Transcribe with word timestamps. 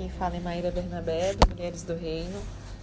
quem 0.00 0.08
fala 0.08 0.34
é 0.34 0.40
Maíra 0.40 0.70
Bernabé, 0.70 1.34
do 1.34 1.46
Mulheres 1.50 1.82
do 1.82 1.94
Reino. 1.94 2.40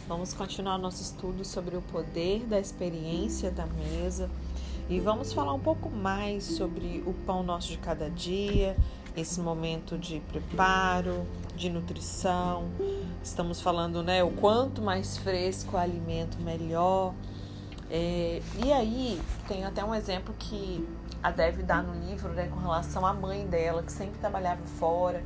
Vamos 0.08 0.36
continuar 0.36 0.78
nosso 0.78 1.02
estudo 1.02 1.44
sobre 1.44 1.76
o 1.76 1.82
poder 1.82 2.46
da 2.46 2.60
experiência 2.60 3.50
da 3.50 3.66
mesa 3.66 4.30
e 4.88 5.00
vamos 5.00 5.34
falar 5.34 5.52
um 5.52 5.60
pouco 5.60 5.90
mais 5.90 6.44
sobre 6.44 7.04
o 7.08 7.16
pão 7.26 7.42
nosso 7.42 7.70
de 7.70 7.80
cada 7.80 8.08
dia, 8.08 8.78
esse 9.16 9.40
momento 9.40 9.98
de 9.98 10.20
preparo, 10.32 11.26
de 11.56 11.72
nutrição. 11.72 12.66
Estamos 13.24 13.62
falando, 13.62 14.04
né, 14.04 14.24
o 14.24 14.30
quanto 14.30 14.80
mais 14.80 15.18
fresco 15.18 15.76
o 15.76 15.80
alimento, 15.80 16.40
melhor. 16.40 17.16
É, 17.90 18.44
e 18.64 18.72
aí, 18.72 19.20
tem 19.48 19.66
até 19.66 19.84
um 19.84 19.96
exemplo 19.96 20.36
que 20.38 20.88
a 21.24 21.32
Dev 21.32 21.64
dá 21.64 21.82
no 21.82 22.00
livro, 22.08 22.30
né, 22.34 22.48
com 22.48 22.60
relação 22.60 23.04
à 23.08 23.12
mãe 23.12 23.48
dela, 23.48 23.82
que 23.82 23.92
sempre 23.92 24.20
trabalhava 24.20 24.62
fora. 24.78 25.24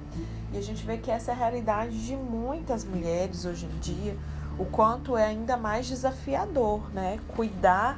E 0.53 0.57
a 0.57 0.61
gente 0.61 0.85
vê 0.85 0.97
que 0.97 1.09
essa 1.09 1.31
é 1.31 1.33
a 1.33 1.37
realidade 1.37 2.05
de 2.05 2.15
muitas 2.15 2.83
mulheres 2.83 3.45
hoje 3.45 3.65
em 3.65 3.79
dia, 3.79 4.17
o 4.57 4.65
quanto 4.65 5.15
é 5.15 5.25
ainda 5.25 5.55
mais 5.55 5.87
desafiador, 5.87 6.91
né, 6.93 7.19
cuidar 7.29 7.97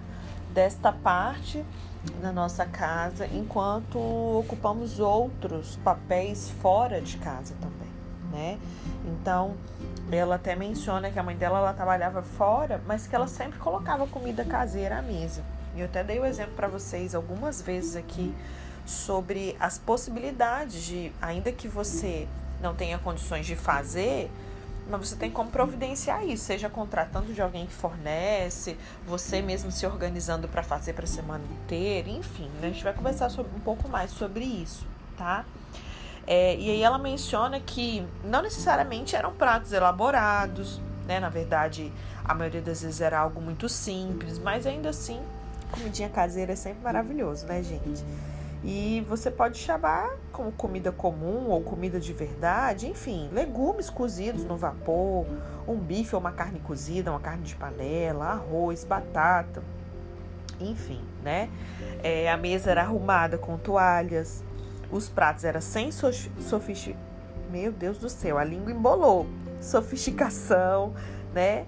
desta 0.54 0.92
parte 0.92 1.66
na 2.22 2.32
nossa 2.32 2.66
casa, 2.66 3.26
enquanto 3.26 3.98
ocupamos 3.98 5.00
outros 5.00 5.78
papéis 5.78 6.50
fora 6.62 7.02
de 7.02 7.18
casa 7.18 7.56
também, 7.60 7.90
né? 8.32 8.60
Então, 9.06 9.56
ela 10.12 10.36
até 10.36 10.56
menciona 10.56 11.10
que 11.10 11.18
a 11.18 11.24
mãe 11.24 11.36
dela 11.36 11.58
ela 11.58 11.74
trabalhava 11.74 12.22
fora, 12.22 12.80
mas 12.86 13.08
que 13.08 13.16
ela 13.16 13.28
sempre 13.28 13.58
colocava 13.58 14.06
comida 14.06 14.46
caseira 14.46 15.00
à 15.00 15.02
mesa. 15.02 15.44
E 15.76 15.80
eu 15.80 15.86
até 15.86 16.04
dei 16.04 16.20
o 16.20 16.26
exemplo 16.26 16.54
para 16.56 16.68
vocês 16.68 17.16
algumas 17.16 17.62
vezes 17.62 17.96
aqui 17.96 18.34
sobre 18.86 19.56
as 19.60 19.80
possibilidades 19.80 20.84
de, 20.84 21.12
ainda 21.22 21.52
que 21.52 21.68
você 21.68 22.28
não 22.64 22.74
tenha 22.74 22.98
condições 22.98 23.46
de 23.46 23.56
fazer, 23.56 24.32
mas 24.90 25.10
você 25.10 25.16
tem 25.16 25.30
como 25.30 25.52
providenciar 25.52 26.26
isso, 26.26 26.46
seja 26.46 26.70
contratando 26.70 27.34
de 27.34 27.42
alguém 27.42 27.66
que 27.66 27.74
fornece, 27.74 28.78
você 29.06 29.42
mesmo 29.42 29.72
se 29.72 29.86
organizando 29.86 30.48
para 30.48 30.64
fazer 30.64 30.94
para 30.94 31.04
a 31.04 31.08
semana 31.08 31.44
inteira, 31.62 32.10
enfim, 32.10 32.50
né? 32.62 32.68
a 32.68 32.72
gente 32.72 32.84
vai 32.84 32.94
conversar 32.94 33.30
sobre, 33.30 33.56
um 33.56 33.60
pouco 33.60 33.88
mais 33.88 34.12
sobre 34.12 34.44
isso, 34.44 34.86
tá? 35.18 35.46
É, 36.26 36.56
e 36.56 36.70
aí 36.72 36.82
ela 36.82 36.98
menciona 36.98 37.60
que 37.60 38.06
não 38.24 38.42
necessariamente 38.42 39.16
eram 39.16 39.34
pratos 39.34 39.74
elaborados, 39.74 40.82
né? 41.06 41.20
Na 41.20 41.28
verdade, 41.28 41.92
a 42.24 42.34
maioria 42.34 42.62
das 42.62 42.82
vezes 42.82 43.02
era 43.02 43.20
algo 43.20 43.42
muito 43.42 43.68
simples, 43.68 44.40
mas 44.40 44.66
ainda 44.66 44.90
assim, 44.90 45.22
comidinha 45.72 46.08
caseira 46.08 46.54
é 46.54 46.56
sempre 46.56 46.82
maravilhoso, 46.82 47.46
né, 47.46 47.62
gente? 47.62 48.04
E 48.64 49.06
você 49.10 49.30
pode 49.30 49.58
chamar 49.58 50.10
como 50.32 50.52
comida 50.54 50.92
comum 50.92 51.50
ou 51.50 51.62
comida 51.62 52.00
de 52.00 52.14
verdade, 52.14 52.88
enfim, 52.88 53.30
legumes 53.34 53.90
cozidos 53.90 54.46
no 54.46 54.56
vapor, 54.56 55.26
um 55.68 55.76
bife 55.76 56.16
ou 56.16 56.22
uma 56.22 56.32
carne 56.32 56.60
cozida, 56.60 57.12
uma 57.12 57.20
carne 57.20 57.44
de 57.44 57.56
panela, 57.56 58.28
arroz, 58.28 58.86
batata, 58.86 59.62
enfim, 60.62 61.02
né? 61.22 61.50
É, 62.02 62.32
a 62.32 62.38
mesa 62.38 62.72
era 62.72 62.84
arrumada 62.84 63.38
com 63.38 63.58
toalhas, 63.58 64.42
os 64.90 65.10
pratos 65.10 65.44
eram 65.44 65.60
sem 65.60 65.92
sofisticação. 65.92 66.96
Meu 67.52 67.72
Deus 67.72 67.98
do 67.98 68.10
céu, 68.10 68.38
a 68.38 68.44
língua 68.44 68.72
embolou. 68.72 69.28
Sofisticação, 69.62 70.94
né? 71.34 71.66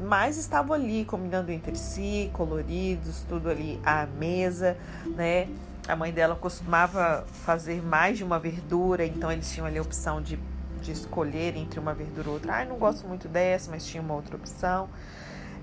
Mas 0.00 0.36
estavam 0.36 0.74
ali 0.74 1.04
combinando 1.04 1.50
entre 1.52 1.76
si, 1.76 2.30
coloridos, 2.32 3.24
tudo 3.28 3.50
ali 3.50 3.80
à 3.84 4.06
mesa, 4.06 4.76
né? 5.14 5.48
A 5.88 5.96
mãe 5.96 6.12
dela 6.12 6.36
costumava 6.36 7.24
fazer 7.32 7.82
mais 7.82 8.18
de 8.18 8.24
uma 8.24 8.38
verdura, 8.38 9.06
então 9.06 9.32
eles 9.32 9.50
tinham 9.50 9.66
ali 9.66 9.78
a 9.78 9.82
opção 9.82 10.20
de, 10.20 10.38
de 10.82 10.92
escolher 10.92 11.56
entre 11.56 11.80
uma 11.80 11.94
verdura 11.94 12.28
ou 12.28 12.34
outra. 12.34 12.56
Ai, 12.56 12.66
não 12.66 12.76
gosto 12.76 13.08
muito 13.08 13.26
dessa, 13.26 13.70
mas 13.70 13.86
tinha 13.86 14.02
uma 14.02 14.12
outra 14.12 14.36
opção. 14.36 14.90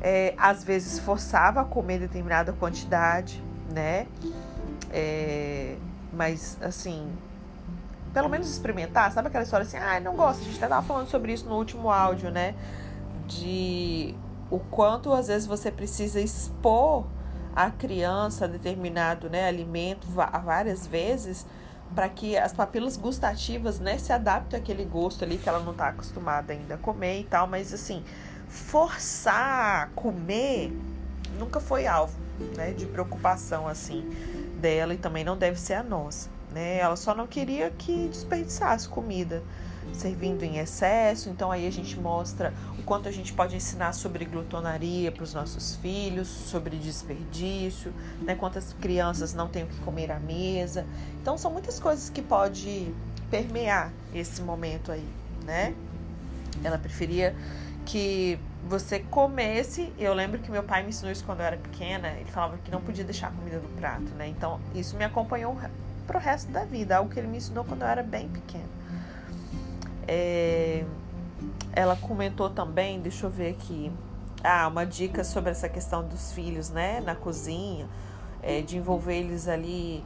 É, 0.02 0.34
às 0.36 0.64
vezes 0.64 0.98
forçava 0.98 1.62
a 1.62 1.64
comer 1.64 2.00
determinada 2.00 2.52
quantidade, 2.54 3.42
né? 3.72 4.08
É, 4.92 5.76
mas 6.12 6.58
assim, 6.60 7.08
pelo 8.12 8.28
menos 8.28 8.50
experimentar, 8.50 9.12
sabe 9.12 9.28
aquela 9.28 9.44
história 9.44 9.64
assim, 9.64 9.78
ah, 9.78 10.00
não 10.00 10.16
gosto, 10.16 10.42
a 10.42 10.44
gente 10.44 10.58
até 10.58 10.68
tava 10.68 10.88
falando 10.88 11.08
sobre 11.08 11.34
isso 11.34 11.48
no 11.48 11.56
último 11.56 11.92
áudio, 11.92 12.32
né? 12.32 12.56
De 13.28 14.16
o 14.50 14.58
quanto 14.58 15.14
às 15.14 15.28
vezes 15.28 15.46
você 15.46 15.70
precisa 15.70 16.20
expor 16.20 17.06
a 17.56 17.72
criança 17.72 18.48
determinado 18.48 19.30
né, 19.30 19.48
alimento 19.48 20.08
várias 20.08 20.86
vezes 20.86 21.46
para 21.94 22.10
que 22.10 22.36
as 22.38 22.52
papilas 22.52 22.98
gustativas 22.98 23.80
né, 23.80 23.98
se 23.98 24.12
adaptem 24.12 24.60
àquele 24.60 24.84
gosto 24.84 25.24
ali 25.24 25.38
que 25.38 25.48
ela 25.48 25.60
não 25.60 25.72
está 25.72 25.88
acostumada 25.88 26.52
ainda 26.52 26.76
a 26.76 26.78
comer 26.78 27.22
e 27.22 27.24
tal, 27.24 27.48
mas 27.48 27.74
assim, 27.74 28.04
forçar 28.48 29.90
comer 29.96 30.76
nunca 31.40 31.60
foi 31.60 31.88
alvo 31.88 32.18
né, 32.58 32.72
de 32.72 32.86
preocupação 32.86 33.68
assim 33.68 34.04
dela 34.60 34.94
e 34.94 34.98
também 34.98 35.24
não 35.24 35.38
deve 35.38 35.60
ser 35.60 35.76
a 35.76 35.84
nossa. 35.84 36.30
Né? 36.52 36.80
Ela 36.80 36.96
só 36.96 37.16
não 37.16 37.28
queria 37.28 37.70
que 37.70 38.10
desperdiçasse 38.10 38.90
comida 38.90 39.44
servindo 39.94 40.44
em 40.44 40.58
excesso. 40.58 41.30
Então 41.30 41.52
aí 41.52 41.68
a 41.68 41.72
gente 41.72 42.00
mostra 42.00 42.54
o 42.78 42.84
quanto 42.84 43.08
a 43.08 43.12
gente 43.12 43.34
pode 43.34 43.56
ensinar 43.56 43.94
sobre 43.94 44.26
glutonaria 44.26 45.12
para 45.12 45.24
os 45.24 45.34
nossos 45.34 45.76
filhos, 45.78 46.28
sobre 46.28 46.78
desperdício, 46.78 47.94
né? 48.22 48.36
Quantas 48.36 48.74
crianças 48.74 49.34
não 49.34 49.48
têm 49.48 49.64
o 49.64 49.68
que 49.68 49.80
comer 49.80 50.12
à 50.12 50.20
mesa. 50.20 50.86
Então 51.22 51.38
são 51.38 51.52
muitas 51.52 51.80
coisas 51.80 52.10
que 52.10 52.22
pode 52.22 52.94
permear 53.30 53.92
esse 54.14 54.42
momento 54.42 54.92
aí, 54.92 55.08
né? 55.44 55.74
Ela 56.64 56.78
preferia 56.78 57.36
que 57.86 58.40
você 58.68 59.00
comesse. 59.00 59.94
Eu 59.98 60.14
lembro 60.14 60.40
que 60.40 60.50
meu 60.50 60.64
pai 60.64 60.84
me 60.84 60.90
ensinou 60.90 61.12
isso 61.12 61.24
quando 61.24 61.40
eu 61.42 61.46
era 61.46 61.58
pequena. 61.58 62.10
Ele 62.10 62.32
falava 62.32 62.58
que 62.58 62.72
não 62.72 62.82
podia 62.82 63.04
deixar 63.04 63.32
comida 63.32 63.58
no 63.60 63.70
prato, 63.70 64.14
né? 64.16 64.28
Então 64.28 64.60
isso 64.74 64.96
me 64.98 65.04
acompanhou 65.04 65.58
pro 66.08 66.20
resto 66.20 66.52
da 66.52 66.66
vida, 66.66 66.98
algo 66.98 67.10
que 67.10 67.20
ele 67.20 67.28
me 67.28 67.38
ensinou 67.38 67.64
quando 67.64 67.82
eu 67.82 67.88
era 67.88 68.04
bem 68.04 68.28
pequena. 68.30 68.76
É, 70.08 70.86
ela 71.74 71.96
comentou 71.96 72.50
também, 72.50 73.00
deixa 73.00 73.26
eu 73.26 73.30
ver 73.30 73.52
aqui, 73.52 73.92
ah, 74.44 74.68
uma 74.68 74.86
dica 74.86 75.24
sobre 75.24 75.52
essa 75.52 75.68
questão 75.68 76.08
dos 76.08 76.32
filhos, 76.32 76.70
né, 76.70 77.02
na 77.02 77.16
cozinha, 77.16 77.88
é, 78.42 78.62
de 78.62 78.78
envolver 78.78 79.16
eles 79.16 79.48
ali 79.48 80.04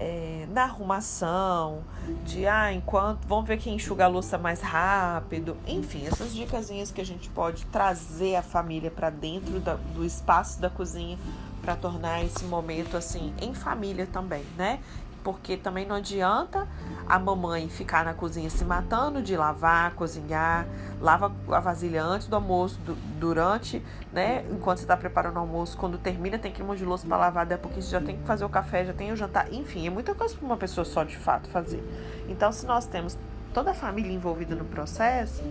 é, 0.00 0.46
na 0.50 0.64
arrumação, 0.64 1.84
de 2.24 2.46
ah, 2.46 2.72
enquanto 2.72 3.26
vamos 3.26 3.46
ver 3.46 3.58
quem 3.58 3.74
enxuga 3.74 4.06
a 4.06 4.08
louça 4.08 4.36
mais 4.36 4.60
rápido, 4.60 5.56
enfim, 5.66 6.06
essas 6.06 6.32
dicasinhas 6.32 6.90
que 6.90 7.00
a 7.00 7.04
gente 7.04 7.28
pode 7.30 7.64
trazer 7.66 8.36
a 8.36 8.42
família 8.42 8.90
para 8.90 9.10
dentro 9.10 9.60
da, 9.60 9.74
do 9.74 10.04
espaço 10.04 10.60
da 10.60 10.68
cozinha 10.68 11.18
para 11.60 11.76
tornar 11.76 12.24
esse 12.24 12.44
momento 12.44 12.96
assim 12.96 13.32
em 13.40 13.54
família 13.54 14.06
também, 14.06 14.44
né? 14.56 14.80
Porque 15.22 15.56
também 15.56 15.86
não 15.86 15.96
adianta 15.96 16.66
a 17.06 17.18
mamãe 17.18 17.68
ficar 17.68 18.04
na 18.04 18.14
cozinha 18.14 18.48
se 18.48 18.64
matando 18.64 19.22
de 19.22 19.36
lavar, 19.36 19.94
cozinhar, 19.94 20.66
lava 21.00 21.32
a 21.50 21.60
vasilha 21.60 22.02
antes 22.02 22.26
do 22.26 22.36
almoço, 22.36 22.78
do, 22.80 22.94
durante, 23.18 23.82
né? 24.12 24.44
Enquanto 24.50 24.78
você 24.78 24.84
está 24.84 24.96
preparando 24.96 25.36
o 25.36 25.40
almoço, 25.40 25.76
quando 25.76 25.98
termina 25.98 26.38
tem 26.38 26.52
que 26.52 26.62
ir 26.62 26.76
de 26.76 26.84
louça 26.84 27.06
para 27.06 27.16
lavar, 27.16 27.46
daí 27.46 27.58
porque 27.58 27.82
você 27.82 27.90
já 27.90 28.00
tem 28.00 28.16
que 28.16 28.24
fazer 28.24 28.44
o 28.44 28.48
café, 28.48 28.84
já 28.84 28.92
tem 28.92 29.12
o 29.12 29.16
jantar, 29.16 29.52
enfim, 29.52 29.86
é 29.86 29.90
muita 29.90 30.14
coisa 30.14 30.34
para 30.34 30.46
uma 30.46 30.56
pessoa 30.56 30.84
só 30.84 31.04
de 31.04 31.16
fato 31.16 31.48
fazer. 31.48 31.82
Então, 32.28 32.52
se 32.52 32.66
nós 32.66 32.86
temos 32.86 33.18
toda 33.52 33.72
a 33.72 33.74
família 33.74 34.12
envolvida 34.12 34.54
no 34.54 34.64
processo, 34.64 35.42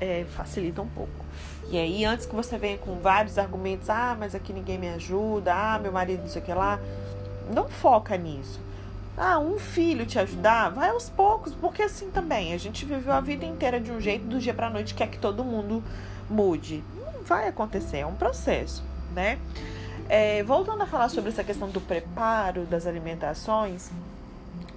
é, 0.00 0.24
facilita 0.30 0.80
um 0.80 0.88
pouco. 0.88 1.24
E 1.70 1.78
aí, 1.78 2.04
antes 2.04 2.26
que 2.26 2.34
você 2.34 2.58
venha 2.58 2.78
com 2.78 2.98
vários 2.98 3.38
argumentos, 3.38 3.88
ah, 3.90 4.16
mas 4.18 4.34
aqui 4.34 4.52
ninguém 4.52 4.78
me 4.78 4.88
ajuda, 4.88 5.54
ah, 5.54 5.78
meu 5.78 5.92
marido 5.92 6.22
não 6.22 6.28
sei 6.28 6.42
o 6.42 6.44
que 6.44 6.52
lá, 6.52 6.80
não 7.54 7.68
foca 7.68 8.16
nisso 8.16 8.69
ah, 9.22 9.38
um 9.38 9.58
filho 9.58 10.06
te 10.06 10.18
ajudar, 10.18 10.70
vai 10.70 10.88
aos 10.88 11.10
poucos, 11.10 11.54
porque 11.54 11.82
assim 11.82 12.10
também, 12.10 12.54
a 12.54 12.58
gente 12.58 12.86
viveu 12.86 13.12
a 13.12 13.20
vida 13.20 13.44
inteira 13.44 13.78
de 13.78 13.92
um 13.92 14.00
jeito, 14.00 14.24
do 14.24 14.38
dia 14.38 14.54
para 14.54 14.70
noite 14.70 14.94
quer 14.94 15.08
que 15.08 15.18
todo 15.18 15.44
mundo 15.44 15.84
mude. 16.28 16.82
Não 16.96 17.22
vai 17.22 17.46
acontecer, 17.46 17.98
é 17.98 18.06
um 18.06 18.14
processo, 18.14 18.82
né? 19.14 19.38
É, 20.08 20.42
voltando 20.42 20.82
a 20.82 20.86
falar 20.86 21.10
sobre 21.10 21.28
essa 21.28 21.44
questão 21.44 21.68
do 21.68 21.82
preparo 21.82 22.64
das 22.64 22.86
alimentações, 22.86 23.90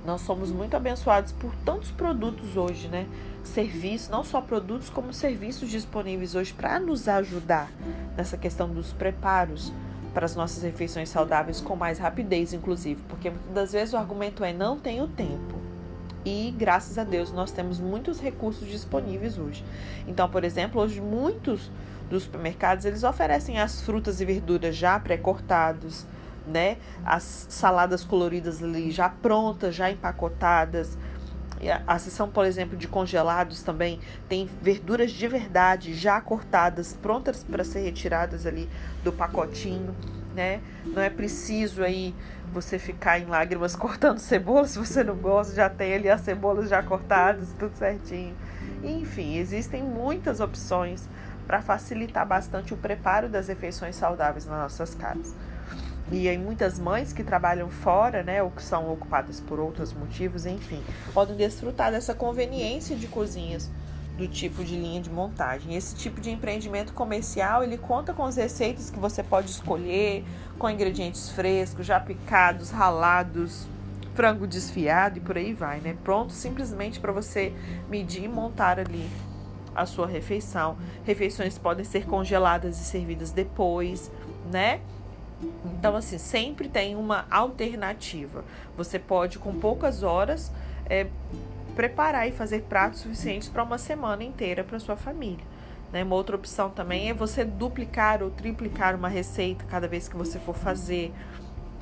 nós 0.06 0.19
somos 0.19 0.51
muito 0.51 0.75
abençoados 0.75 1.31
por 1.31 1.56
tantos 1.63 1.89
produtos 1.89 2.57
hoje, 2.57 2.89
né? 2.89 3.07
Serviços, 3.46 4.10
não 4.10 4.25
só 4.25 4.42
produtos, 4.42 4.89
como 4.89 5.13
serviços 5.13 5.69
disponíveis 5.69 6.36
hoje 6.36 6.54
para 6.54 6.81
nos 6.81 7.07
ajudar 7.07 7.72
nessa 8.18 8.38
questão 8.38 8.68
dos 8.68 8.92
preparos 8.92 9.72
para 10.13 10.25
as 10.25 10.36
nossas 10.36 10.62
refeições 10.63 11.10
saudáveis 11.10 11.60
com 11.60 11.75
mais 11.75 11.98
rapidez, 11.98 12.54
inclusive, 12.54 13.01
porque 13.10 13.30
muitas 13.30 13.54
das 13.54 13.71
vezes 13.71 13.94
o 13.94 13.98
argumento 13.98 14.44
é 14.44 14.54
não 14.54 14.77
tenho 14.77 15.07
tempo. 15.07 15.63
E 16.25 16.54
graças 16.57 16.98
a 16.98 17.04
Deus 17.04 17.31
nós 17.31 17.51
temos 17.51 17.80
muitos 17.80 18.19
recursos 18.19 18.68
disponíveis 18.68 19.38
hoje. 19.38 19.63
Então, 20.07 20.30
por 20.30 20.44
exemplo, 20.44 20.81
hoje 20.81 21.01
muitos 21.01 21.69
dos 22.10 22.24
supermercados 22.24 22.86
eles 22.86 23.04
oferecem 23.04 23.60
as 23.60 23.81
frutas 23.81 24.21
e 24.21 24.25
verduras 24.25 24.75
já 24.75 25.00
pré-cortados, 25.00 26.06
né? 26.48 26.77
As 27.06 27.48
saladas 27.50 28.04
coloridas 28.04 28.62
ali 28.62 28.92
já 28.92 29.10
prontas, 29.10 29.75
já 29.75 29.92
empacotadas. 29.92 30.98
A 31.69 32.00
seção, 32.00 32.30
por 32.30 32.45
exemplo, 32.45 32.77
de 32.77 32.88
congelados 32.88 33.62
também 33.63 34.00
tem 34.27 34.50
verduras 34.62 35.12
de 35.12 35.27
verdade 35.27 35.94
já 35.94 36.19
cortadas, 36.21 36.94
prontas 36.94 37.44
para 37.44 37.63
ser 37.63 37.81
retiradas 37.81 38.45
ali 38.45 38.69
do 39.04 39.12
pacotinho, 39.12 39.95
né? 40.36 40.62
Não 40.86 41.01
é 41.01 41.10
preciso 41.10 41.83
aí 41.83 42.13
você 42.51 42.77
ficar 42.77 43.19
em 43.19 43.25
lágrimas 43.25 43.75
cortando 43.77 44.19
cebola 44.19 44.68
se 44.68 44.77
você 44.77 45.04
não 45.04 45.15
gosta, 45.15 45.56
já 45.56 45.69
tem 45.69 45.94
ali 45.94 46.10
as 46.10 46.21
cebolas 46.21 46.69
já 46.69 46.81
cortadas, 46.83 47.54
tudo 47.57 47.75
certinho. 47.75 48.36
Enfim, 48.83 49.38
existem 49.38 49.81
muitas 49.81 50.39
opções 50.39 51.07
para 51.45 51.62
facilitar 51.62 52.25
bastante 52.25 52.74
o 52.74 52.77
preparo 52.77 53.27
das 53.30 53.48
refeições 53.48 53.95
saudáveis 53.95 54.45
nas 54.45 54.60
nossas 54.60 54.95
casas. 54.95 55.36
E 56.12 56.28
aí 56.28 56.38
muitas 56.38 56.78
mães 56.78 57.14
que 57.14 57.24
trabalham 57.24 57.70
fora, 57.70 58.24
né, 58.24 58.44
ou 58.44 58.52
que 58.52 58.62
são 58.62 58.92
ocupadas 58.92 59.40
por 59.40 59.60
outros 59.60 59.94
motivos, 59.94 60.46
enfim, 60.46 60.82
podem 61.14 61.36
desfrutar 61.36 61.92
dessa 61.92 62.14
conveniência 62.14 62.96
de 62.96 63.08
cozinhas 63.08 63.70
do 64.18 64.28
tipo 64.28 64.64
de 64.64 64.76
linha 64.76 65.02
de 65.02 65.10
montagem. 65.10 65.76
Esse 65.76 65.96
tipo 65.96 66.22
de 66.22 66.30
empreendimento 66.30 66.94
comercial, 66.94 67.64
ele 67.64 67.78
conta 67.78 68.14
com 68.14 68.24
as 68.24 68.36
receitas 68.36 68.90
que 68.90 69.00
você 69.00 69.24
pode 69.24 69.50
escolher, 69.50 70.24
com 70.60 70.70
ingredientes 70.70 71.30
frescos, 71.32 71.86
já 71.86 72.00
picados, 72.00 72.70
ralados, 72.70 73.68
frango 74.14 74.46
desfiado 74.46 75.18
e 75.18 75.22
por 75.22 75.38
aí 75.38 75.54
vai, 75.54 75.80
né? 75.80 75.96
Pronto 76.04 76.32
simplesmente 76.32 77.00
para 77.00 77.12
você 77.12 77.54
medir 77.90 78.26
e 78.26 78.28
montar 78.28 78.80
ali 78.80 79.10
a 79.76 79.86
sua 79.88 80.06
refeição. 80.06 80.78
Refeições 81.04 81.58
podem 81.58 81.84
ser 81.84 82.06
congeladas 82.06 82.80
e 82.80 82.84
servidas 82.84 83.32
depois, 83.32 84.12
né? 84.52 84.82
Então, 85.66 85.96
assim, 85.96 86.18
sempre 86.18 86.68
tem 86.68 86.96
uma 86.96 87.26
alternativa. 87.30 88.44
Você 88.78 88.98
pode, 88.98 89.40
com 89.40 89.54
poucas 89.60 90.04
horas, 90.04 90.52
é, 90.90 91.08
preparar 91.76 92.28
e 92.28 92.32
fazer 92.32 92.64
pratos 92.64 93.02
suficientes 93.02 93.50
para 93.50 93.64
uma 93.64 93.78
semana 93.78 94.24
inteira 94.24 94.64
para 94.64 94.80
sua 94.80 94.96
família. 94.96 95.46
Né? 95.92 96.04
Uma 96.04 96.16
outra 96.16 96.36
opção 96.36 96.70
também 96.70 97.10
é 97.10 97.14
você 97.14 97.46
duplicar 97.46 98.24
ou 98.24 98.32
triplicar 98.32 98.96
uma 98.96 99.10
receita 99.10 99.64
cada 99.70 99.88
vez 99.88 100.08
que 100.08 100.16
você 100.16 100.40
for 100.40 100.56
fazer, 100.56 101.14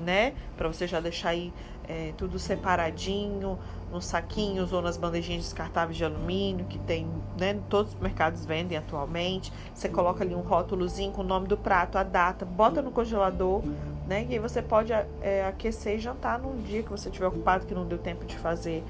né? 0.01 0.33
Para 0.57 0.67
você 0.67 0.87
já 0.87 0.99
deixar 0.99 1.29
aí 1.29 1.53
é, 1.87 2.13
tudo 2.17 2.39
separadinho 2.39 3.57
nos 3.91 4.05
saquinhos 4.05 4.71
ou 4.71 4.81
nas 4.81 4.95
bandejinhas 4.95 5.43
descartáveis 5.43 5.97
de 5.97 6.05
alumínio 6.05 6.65
que 6.65 6.79
tem, 6.79 7.07
né? 7.39 7.59
Todos 7.69 7.93
os 7.93 7.99
mercados 7.99 8.45
vendem 8.45 8.77
atualmente. 8.77 9.51
Você 9.73 9.89
coloca 9.89 10.23
ali 10.23 10.33
um 10.33 10.41
rótulozinho 10.41 11.11
com 11.11 11.21
o 11.21 11.25
nome 11.25 11.47
do 11.47 11.57
prato, 11.57 11.97
a 11.97 12.03
data, 12.03 12.45
bota 12.45 12.81
no 12.81 12.91
congelador, 12.91 13.61
né? 14.07 14.25
E 14.29 14.33
aí 14.33 14.39
você 14.39 14.61
pode 14.61 14.93
é, 15.21 15.45
aquecer 15.45 15.95
e 15.95 15.99
jantar 15.99 16.39
num 16.39 16.61
dia 16.61 16.81
que 16.81 16.89
você 16.89 17.09
estiver 17.09 17.27
ocupado 17.27 17.65
que 17.65 17.73
não 17.73 17.85
deu 17.85 17.97
tempo 17.97 18.25
de 18.25 18.37
fazer 18.37 18.83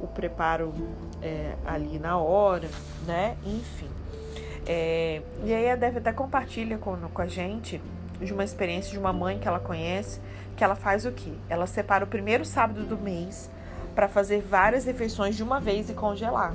o 0.00 0.06
preparo 0.06 0.72
é, 1.22 1.54
ali 1.66 1.98
na 1.98 2.18
hora, 2.18 2.68
né? 3.06 3.36
Enfim. 3.44 3.88
É, 4.66 5.22
e 5.44 5.52
aí 5.52 5.70
a 5.70 5.76
Deve 5.76 5.98
até 5.98 6.12
compartilha 6.12 6.78
com, 6.78 6.96
com 6.96 7.22
a 7.22 7.26
gente 7.26 7.80
de 8.20 8.32
uma 8.32 8.44
experiência 8.44 8.92
de 8.92 8.98
uma 8.98 9.12
mãe 9.12 9.38
que 9.38 9.46
ela 9.46 9.60
conhece, 9.60 10.20
que 10.56 10.64
ela 10.64 10.74
faz 10.74 11.04
o 11.04 11.12
quê? 11.12 11.32
Ela 11.48 11.66
separa 11.66 12.04
o 12.04 12.06
primeiro 12.06 12.44
sábado 12.44 12.84
do 12.84 12.96
mês 12.96 13.50
para 13.94 14.08
fazer 14.08 14.40
várias 14.40 14.84
refeições 14.84 15.36
de 15.36 15.42
uma 15.42 15.60
vez 15.60 15.88
e 15.88 15.94
congelar. 15.94 16.54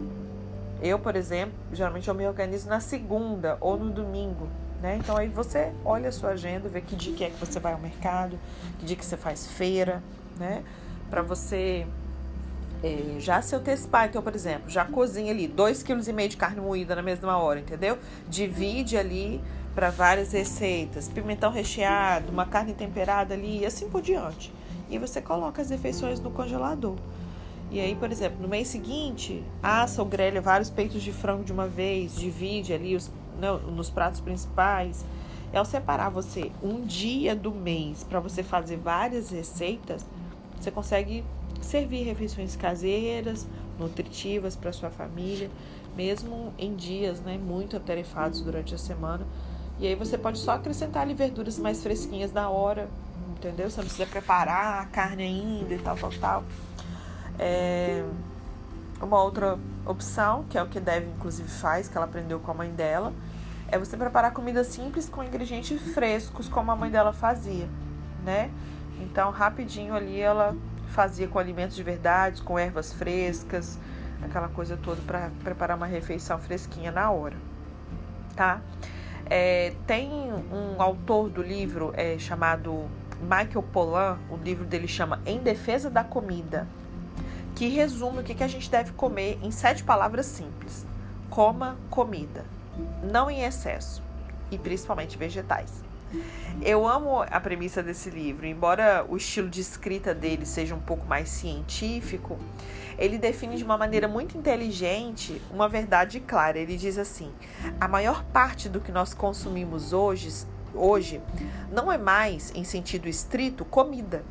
Eu, 0.81 0.97
por 0.99 1.15
exemplo, 1.15 1.53
geralmente 1.73 2.07
eu 2.07 2.13
me 2.13 2.25
organizo 2.27 2.69
na 2.69 2.79
segunda 2.79 3.57
ou 3.59 3.77
no 3.77 3.89
domingo, 3.89 4.47
né? 4.81 4.97
Então 4.97 5.17
aí 5.17 5.27
você 5.27 5.71
olha 5.83 6.09
a 6.09 6.11
sua 6.11 6.31
agenda, 6.31 6.69
vê 6.69 6.81
que 6.81 6.95
dia 6.95 7.13
que 7.13 7.23
é 7.23 7.29
que 7.29 7.37
você 7.37 7.59
vai 7.59 7.73
ao 7.73 7.79
mercado, 7.79 8.39
que 8.79 8.85
dia 8.85 8.95
que 8.95 9.05
você 9.05 9.17
faz 9.17 9.47
feira, 9.47 10.01
né? 10.37 10.63
Para 11.09 11.21
você 11.21 11.85
é, 12.81 13.19
já 13.19 13.41
se 13.41 13.55
antecipar, 13.55 14.07
então, 14.07 14.21
por 14.21 14.33
exemplo, 14.33 14.69
já 14.69 14.85
cozinha 14.85 15.31
ali 15.31 15.49
2,5 15.49 16.13
kg 16.13 16.27
de 16.29 16.37
carne 16.37 16.61
moída 16.61 16.95
na 16.95 17.01
mesma 17.01 17.37
hora, 17.37 17.59
entendeu? 17.59 17.97
Divide 18.29 18.97
ali 18.97 19.41
para 19.75 19.89
várias 19.89 20.31
receitas, 20.31 21.07
pimentão 21.07 21.51
recheado, 21.51 22.31
uma 22.31 22.45
carne 22.45 22.73
temperada 22.73 23.33
ali 23.33 23.59
e 23.59 23.65
assim 23.65 23.89
por 23.89 24.01
diante. 24.01 24.51
E 24.89 24.97
você 24.97 25.21
coloca 25.21 25.61
as 25.61 25.69
refeições 25.69 26.19
no 26.19 26.31
congelador. 26.31 26.95
E 27.71 27.79
aí, 27.79 27.95
por 27.95 28.11
exemplo, 28.11 28.41
no 28.41 28.47
mês 28.47 28.67
seguinte, 28.67 29.43
assa 29.61 30.01
ou 30.01 30.07
grelha 30.07 30.41
vários 30.41 30.69
peitos 30.69 31.03
de 31.03 31.11
frango 31.11 31.43
de 31.43 31.53
uma 31.53 31.67
vez, 31.67 32.15
divide 32.15 32.73
ali 32.73 32.95
os, 32.95 33.11
não, 33.39 33.59
nos 33.59 33.89
pratos 33.89 34.19
principais. 34.19 35.05
E 35.53 35.57
ao 35.57 35.65
separar 35.65 36.09
você 36.09 36.51
um 36.63 36.81
dia 36.81 37.35
do 37.35 37.51
mês 37.51 38.03
para 38.03 38.19
você 38.19 38.41
fazer 38.41 38.77
várias 38.77 39.29
receitas, 39.29 40.05
você 40.59 40.71
consegue 40.71 41.23
servir 41.61 42.03
refeições 42.03 42.55
caseiras, 42.55 43.47
nutritivas 43.77 44.55
para 44.55 44.73
sua 44.73 44.89
família, 44.89 45.49
mesmo 45.95 46.53
em 46.57 46.75
dias 46.75 47.19
né, 47.21 47.37
muito 47.37 47.77
atarefados 47.77 48.41
durante 48.41 48.73
a 48.73 48.77
semana. 48.77 49.25
E 49.79 49.87
aí 49.87 49.95
você 49.95 50.17
pode 50.17 50.37
só 50.39 50.51
acrescentar 50.51 51.03
ali 51.03 51.13
verduras 51.13 51.57
mais 51.57 51.81
fresquinhas 51.81 52.33
na 52.33 52.49
hora, 52.49 52.89
entendeu? 53.31 53.69
Você 53.69 53.77
não 53.77 53.85
precisa 53.85 54.05
preparar 54.05 54.83
a 54.83 54.85
carne 54.87 55.23
ainda 55.23 55.73
e 55.73 55.79
tal, 55.79 55.95
tal, 55.95 56.11
tal. 56.19 56.43
É... 57.37 58.03
Uma 59.01 59.23
outra 59.23 59.57
opção, 59.85 60.43
que 60.49 60.57
é 60.57 60.61
o 60.61 60.67
que 60.67 60.79
Deve 60.79 61.07
inclusive 61.07 61.47
faz, 61.49 61.87
que 61.87 61.95
ela 61.95 62.05
aprendeu 62.05 62.39
com 62.41 62.51
a 62.51 62.53
mãe 62.53 62.69
dela, 62.69 63.13
é 63.69 63.79
você 63.79 63.95
preparar 63.95 64.33
comida 64.33 64.63
simples 64.65 65.07
com 65.07 65.23
ingredientes 65.23 65.81
frescos, 65.93 66.49
como 66.49 66.69
a 66.71 66.75
mãe 66.75 66.91
dela 66.91 67.13
fazia, 67.13 67.69
né? 68.25 68.51
Então, 68.99 69.31
rapidinho 69.31 69.95
ali 69.95 70.19
ela 70.19 70.53
fazia 70.89 71.27
com 71.27 71.39
alimentos 71.39 71.77
de 71.77 71.83
verdade, 71.83 72.41
com 72.41 72.59
ervas 72.59 72.91
frescas, 72.91 73.79
aquela 74.21 74.49
coisa 74.49 74.75
toda 74.75 75.01
para 75.03 75.31
preparar 75.43 75.77
uma 75.77 75.85
refeição 75.85 76.37
fresquinha 76.37 76.91
na 76.91 77.09
hora, 77.09 77.37
tá? 78.35 78.59
É, 79.29 79.73
tem 79.85 80.09
um 80.11 80.81
autor 80.81 81.29
do 81.29 81.43
livro 81.43 81.93
é, 81.95 82.17
chamado 82.17 82.89
Michael 83.21 83.63
Pollan, 83.71 84.17
o 84.29 84.37
livro 84.37 84.65
dele 84.65 84.87
chama 84.87 85.21
Em 85.25 85.37
Defesa 85.37 85.89
da 85.89 86.03
Comida, 86.03 86.67
que 87.55 87.67
resume 87.67 88.19
o 88.19 88.23
que, 88.23 88.33
que 88.33 88.43
a 88.43 88.47
gente 88.47 88.69
deve 88.71 88.91
comer 88.93 89.37
em 89.43 89.51
sete 89.51 89.83
palavras 89.83 90.25
simples. 90.25 90.85
Coma 91.29 91.77
comida, 91.89 92.43
não 93.03 93.29
em 93.29 93.43
excesso, 93.43 94.01
e 94.49 94.57
principalmente 94.57 95.17
vegetais. 95.17 95.83
Eu 96.61 96.87
amo 96.87 97.21
a 97.21 97.39
premissa 97.39 97.81
desse 97.81 98.09
livro, 98.09 98.45
embora 98.45 99.05
o 99.07 99.15
estilo 99.15 99.49
de 99.49 99.61
escrita 99.61 100.13
dele 100.13 100.45
seja 100.45 100.75
um 100.75 100.79
pouco 100.79 101.05
mais 101.05 101.29
científico, 101.29 102.37
ele 102.97 103.17
define 103.17 103.55
de 103.55 103.63
uma 103.63 103.77
maneira 103.77 104.07
muito 104.07 104.37
inteligente 104.37 105.41
uma 105.51 105.69
verdade 105.69 106.19
clara. 106.19 106.59
Ele 106.59 106.75
diz 106.75 106.97
assim: 106.97 107.31
a 107.79 107.87
maior 107.87 108.23
parte 108.25 108.67
do 108.67 108.81
que 108.81 108.91
nós 108.91 109.13
consumimos 109.13 109.93
hoje, 109.93 110.45
hoje 110.73 111.21
não 111.71 111.91
é 111.91 111.97
mais, 111.97 112.51
em 112.53 112.63
sentido 112.63 113.07
estrito, 113.07 113.63
comida. 113.63 114.23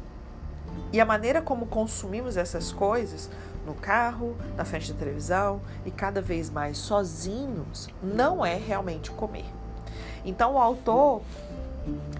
E 0.92 1.00
a 1.00 1.04
maneira 1.04 1.42
como 1.42 1.66
consumimos 1.66 2.36
essas 2.36 2.72
coisas, 2.72 3.30
no 3.66 3.74
carro, 3.74 4.36
na 4.56 4.64
frente 4.64 4.92
da 4.92 4.98
televisão 4.98 5.60
e 5.84 5.90
cada 5.90 6.20
vez 6.20 6.50
mais 6.50 6.78
sozinhos, 6.78 7.88
não 8.02 8.44
é 8.44 8.54
realmente 8.56 9.10
comer. 9.10 9.44
Então 10.24 10.54
o 10.54 10.58
autor 10.58 11.22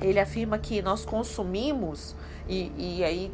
ele 0.01 0.19
afirma 0.19 0.59
que 0.59 0.81
nós 0.81 1.05
consumimos, 1.05 2.15
e, 2.49 2.73
e 2.77 3.05
aí 3.05 3.33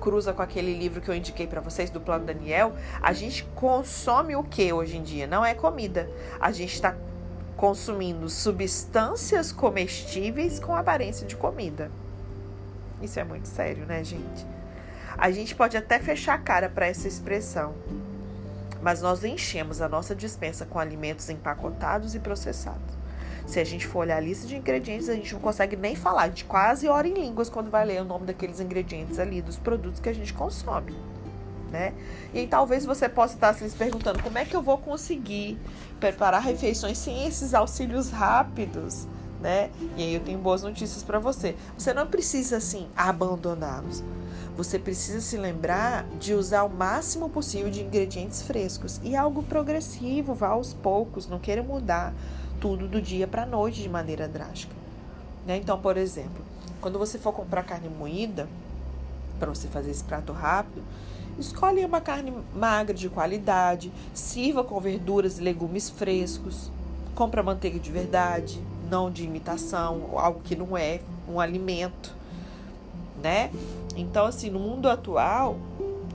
cruza 0.00 0.32
com 0.32 0.42
aquele 0.42 0.76
livro 0.76 1.00
que 1.00 1.10
eu 1.10 1.14
indiquei 1.14 1.46
para 1.46 1.60
vocês 1.60 1.90
do 1.90 2.00
Plano 2.00 2.24
Daniel, 2.24 2.74
a 3.00 3.12
gente 3.12 3.44
consome 3.54 4.36
o 4.36 4.42
que 4.44 4.72
hoje 4.72 4.96
em 4.96 5.02
dia? 5.02 5.26
Não 5.26 5.44
é 5.44 5.54
comida. 5.54 6.08
A 6.40 6.52
gente 6.52 6.74
está 6.74 6.94
consumindo 7.56 8.28
substâncias 8.28 9.50
comestíveis 9.50 10.60
com 10.60 10.76
aparência 10.76 11.26
de 11.26 11.34
comida. 11.36 11.90
Isso 13.00 13.18
é 13.18 13.24
muito 13.24 13.48
sério, 13.48 13.86
né, 13.86 14.04
gente? 14.04 14.46
A 15.16 15.30
gente 15.30 15.54
pode 15.54 15.76
até 15.76 15.98
fechar 15.98 16.34
a 16.34 16.38
cara 16.38 16.68
para 16.68 16.86
essa 16.86 17.08
expressão, 17.08 17.74
mas 18.82 19.00
nós 19.00 19.24
enchemos 19.24 19.80
a 19.80 19.88
nossa 19.88 20.14
dispensa 20.14 20.66
com 20.66 20.78
alimentos 20.78 21.28
empacotados 21.30 22.14
e 22.14 22.18
processados. 22.18 22.96
Se 23.46 23.60
a 23.60 23.64
gente 23.64 23.86
for 23.86 24.00
olhar 24.00 24.16
a 24.16 24.20
lista 24.20 24.46
de 24.46 24.56
ingredientes, 24.56 25.08
a 25.08 25.14
gente 25.14 25.32
não 25.32 25.40
consegue 25.40 25.76
nem 25.76 25.94
falar. 25.94 26.22
A 26.22 26.28
gente 26.28 26.44
quase 26.44 26.88
ora 26.88 27.06
em 27.06 27.14
línguas 27.14 27.48
quando 27.48 27.70
vai 27.70 27.84
ler 27.86 28.02
o 28.02 28.04
nome 28.04 28.26
daqueles 28.26 28.58
ingredientes 28.58 29.20
ali, 29.20 29.40
dos 29.40 29.56
produtos 29.56 30.00
que 30.00 30.08
a 30.08 30.12
gente 30.12 30.34
consome. 30.34 30.94
Né? 31.70 31.94
E 32.34 32.46
talvez 32.46 32.84
você 32.84 33.08
possa 33.08 33.34
estar 33.34 33.54
se 33.54 33.68
perguntando 33.70 34.22
como 34.22 34.36
é 34.36 34.44
que 34.44 34.54
eu 34.54 34.62
vou 34.62 34.78
conseguir 34.78 35.58
preparar 36.00 36.42
refeições 36.42 36.98
sem 36.98 37.26
esses 37.26 37.54
auxílios 37.54 38.10
rápidos, 38.10 39.06
né? 39.40 39.70
E 39.96 40.02
aí 40.02 40.14
eu 40.14 40.20
tenho 40.20 40.38
boas 40.38 40.62
notícias 40.62 41.02
para 41.02 41.18
você. 41.18 41.56
Você 41.76 41.92
não 41.92 42.06
precisa 42.06 42.58
assim 42.58 42.86
abandoná-los. 42.96 44.02
Você 44.56 44.78
precisa 44.78 45.20
se 45.20 45.36
lembrar 45.36 46.06
de 46.18 46.34
usar 46.34 46.62
o 46.62 46.70
máximo 46.70 47.28
possível 47.28 47.70
de 47.70 47.82
ingredientes 47.82 48.42
frescos 48.42 49.00
e 49.02 49.14
algo 49.14 49.42
progressivo, 49.42 50.34
vá 50.34 50.48
aos 50.48 50.72
poucos, 50.72 51.28
não 51.28 51.38
queira 51.38 51.62
mudar 51.62 52.14
tudo 52.60 52.88
do 52.88 53.00
dia 53.00 53.26
para 53.26 53.42
a 53.42 53.46
noite 53.46 53.82
de 53.82 53.88
maneira 53.88 54.28
drástica. 54.28 54.74
Né? 55.46 55.56
Então, 55.56 55.78
por 55.78 55.96
exemplo, 55.96 56.44
quando 56.80 56.98
você 56.98 57.18
for 57.18 57.32
comprar 57.32 57.62
carne 57.62 57.88
moída, 57.88 58.48
para 59.38 59.48
você 59.48 59.68
fazer 59.68 59.90
esse 59.90 60.04
prato 60.04 60.32
rápido, 60.32 60.82
Escolhe 61.38 61.84
uma 61.84 62.00
carne 62.00 62.32
magra 62.54 62.94
de 62.94 63.10
qualidade, 63.10 63.92
sirva 64.14 64.64
com 64.64 64.80
verduras 64.80 65.38
e 65.38 65.42
legumes 65.42 65.90
frescos, 65.90 66.70
compra 67.14 67.42
manteiga 67.42 67.78
de 67.78 67.90
verdade, 67.90 68.58
não 68.90 69.10
de 69.10 69.24
imitação, 69.24 70.12
algo 70.14 70.40
que 70.42 70.56
não 70.56 70.78
é 70.78 71.00
um 71.28 71.38
alimento, 71.38 72.14
né? 73.22 73.50
Então, 73.94 74.24
assim, 74.24 74.48
no 74.48 74.58
mundo 74.58 74.88
atual, 74.88 75.58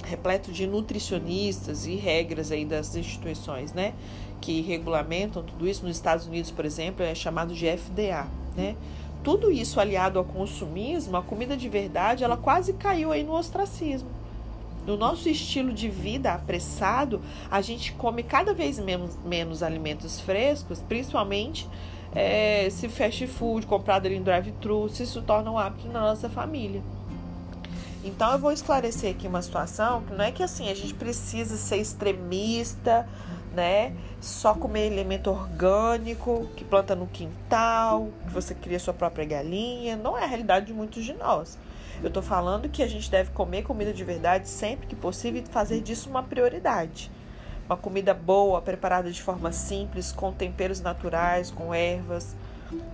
repleto 0.03 0.51
de 0.51 0.65
nutricionistas 0.65 1.85
e 1.85 1.95
regras 1.95 2.51
aí 2.51 2.65
das 2.65 2.95
instituições, 2.95 3.73
né, 3.73 3.93
que 4.41 4.59
regulamentam 4.61 5.43
tudo 5.43 5.67
isso. 5.67 5.85
Nos 5.85 5.95
Estados 5.95 6.25
Unidos, 6.25 6.51
por 6.51 6.65
exemplo, 6.65 7.05
é 7.05 7.15
chamado 7.15 7.53
de 7.53 7.65
FDA, 7.65 8.27
né? 8.57 8.75
Tudo 9.23 9.51
isso 9.51 9.79
aliado 9.79 10.17
ao 10.17 10.25
consumismo, 10.25 11.15
a 11.15 11.21
comida 11.21 11.55
de 11.55 11.69
verdade, 11.69 12.23
ela 12.23 12.35
quase 12.35 12.73
caiu 12.73 13.11
aí 13.11 13.23
no 13.23 13.33
ostracismo. 13.33 14.09
No 14.85 14.97
nosso 14.97 15.29
estilo 15.29 15.71
de 15.71 15.87
vida 15.87 16.33
apressado, 16.33 17.21
a 17.51 17.61
gente 17.61 17.93
come 17.93 18.23
cada 18.23 18.51
vez 18.51 18.79
menos, 18.79 19.15
menos 19.23 19.61
alimentos 19.61 20.19
frescos, 20.19 20.79
principalmente 20.79 21.69
é, 22.15 22.67
se 22.71 22.89
fast 22.89 23.27
food 23.27 23.67
comprado 23.67 24.07
ali 24.07 24.15
em 24.15 24.23
drive-thru, 24.23 24.89
se 24.89 25.03
isso 25.03 25.21
torna 25.21 25.51
um 25.51 25.57
hábito 25.57 25.87
na 25.87 26.01
nossa 26.01 26.27
família. 26.27 26.81
Então 28.03 28.31
eu 28.31 28.39
vou 28.39 28.51
esclarecer 28.51 29.11
aqui 29.11 29.27
uma 29.27 29.41
situação 29.41 30.01
que 30.01 30.13
não 30.13 30.25
é 30.25 30.31
que 30.31 30.41
assim 30.41 30.69
a 30.69 30.73
gente 30.73 30.95
precisa 30.95 31.55
ser 31.55 31.77
extremista, 31.77 33.07
né? 33.53 33.93
Só 34.19 34.53
comer 34.53 34.87
elemento 34.87 35.29
orgânico 35.29 36.47
que 36.55 36.63
planta 36.63 36.95
no 36.95 37.07
quintal, 37.07 38.09
que 38.25 38.33
você 38.33 38.53
cria 38.53 38.79
sua 38.79 38.93
própria 38.93 39.25
galinha. 39.25 39.95
Não 39.95 40.17
é 40.17 40.23
a 40.23 40.27
realidade 40.27 40.67
de 40.67 40.73
muitos 40.73 41.03
de 41.03 41.13
nós. 41.13 41.57
Eu 42.03 42.09
tô 42.09 42.21
falando 42.21 42.69
que 42.69 42.81
a 42.81 42.87
gente 42.87 43.11
deve 43.11 43.31
comer 43.31 43.63
comida 43.63 43.93
de 43.93 44.03
verdade 44.03 44.47
sempre 44.47 44.87
que 44.87 44.95
possível 44.95 45.41
e 45.41 45.51
fazer 45.51 45.81
disso 45.81 46.09
uma 46.09 46.23
prioridade. 46.23 47.11
Uma 47.65 47.77
comida 47.77 48.13
boa, 48.13 48.61
preparada 48.61 49.11
de 49.11 49.21
forma 49.21 49.51
simples, 49.51 50.11
com 50.11 50.31
temperos 50.31 50.81
naturais, 50.81 51.51
com 51.51 51.73
ervas, 51.73 52.35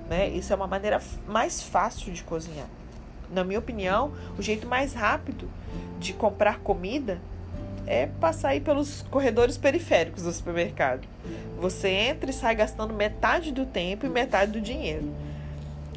né? 0.09 0.27
Isso 0.29 0.51
é 0.51 0.55
uma 0.55 0.67
maneira 0.67 1.01
mais 1.27 1.63
fácil 1.63 2.11
de 2.13 2.23
cozinhar 2.23 2.67
na 3.29 3.43
minha 3.43 3.59
opinião, 3.59 4.13
o 4.37 4.41
jeito 4.41 4.67
mais 4.67 4.93
rápido 4.93 5.49
de 5.99 6.13
comprar 6.13 6.59
comida 6.59 7.19
é 7.87 8.05
passar 8.05 8.49
aí 8.49 8.59
pelos 8.59 9.01
corredores 9.03 9.57
periféricos 9.57 10.23
do 10.23 10.31
supermercado. 10.31 11.07
Você 11.59 11.87
entra 11.87 12.29
e 12.29 12.33
sai 12.33 12.53
gastando 12.53 12.93
metade 12.93 13.51
do 13.51 13.65
tempo 13.65 14.05
e 14.05 14.09
metade 14.09 14.51
do 14.51 14.61
dinheiro. 14.61 15.09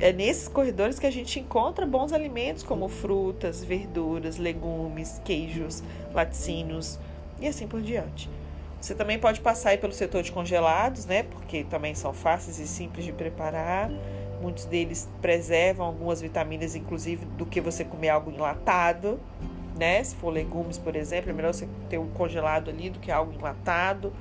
É 0.00 0.12
nesses 0.12 0.48
corredores 0.48 0.98
que 0.98 1.06
a 1.06 1.10
gente 1.10 1.38
encontra 1.38 1.84
bons 1.84 2.12
alimentos 2.12 2.62
como 2.62 2.88
frutas, 2.88 3.62
verduras, 3.62 4.38
legumes, 4.38 5.20
queijos, 5.24 5.82
laticínios 6.14 6.98
e 7.38 7.46
assim 7.46 7.66
por 7.66 7.82
diante. 7.82 8.30
Você 8.80 8.94
também 8.94 9.18
pode 9.18 9.42
passar 9.42 9.70
aí 9.70 9.78
pelo 9.78 9.92
setor 9.92 10.22
de 10.22 10.32
congelados, 10.32 11.04
né? 11.04 11.24
Porque 11.24 11.64
também 11.64 11.94
são 11.94 12.14
fáceis 12.14 12.58
e 12.58 12.66
simples 12.66 13.04
de 13.04 13.12
preparar. 13.12 13.90
Muitos 14.40 14.64
deles 14.64 15.06
preservam 15.20 15.84
algumas 15.84 16.22
vitaminas, 16.22 16.74
inclusive 16.74 17.26
do 17.36 17.44
que 17.44 17.60
você 17.60 17.84
comer 17.84 18.08
algo 18.08 18.30
enlatado, 18.30 19.20
né? 19.80 20.04
Se 20.04 20.14
for 20.14 20.30
legumes, 20.30 20.78
por 20.78 20.94
exemplo, 20.94 21.30
é 21.30 21.32
melhor 21.32 21.54
você 21.54 21.66
ter 21.88 21.98
um 21.98 22.08
congelado 22.10 22.68
ali 22.68 22.90
do 22.90 22.98
que 22.98 23.10
algo 23.10 23.32
enlatado. 23.32 24.12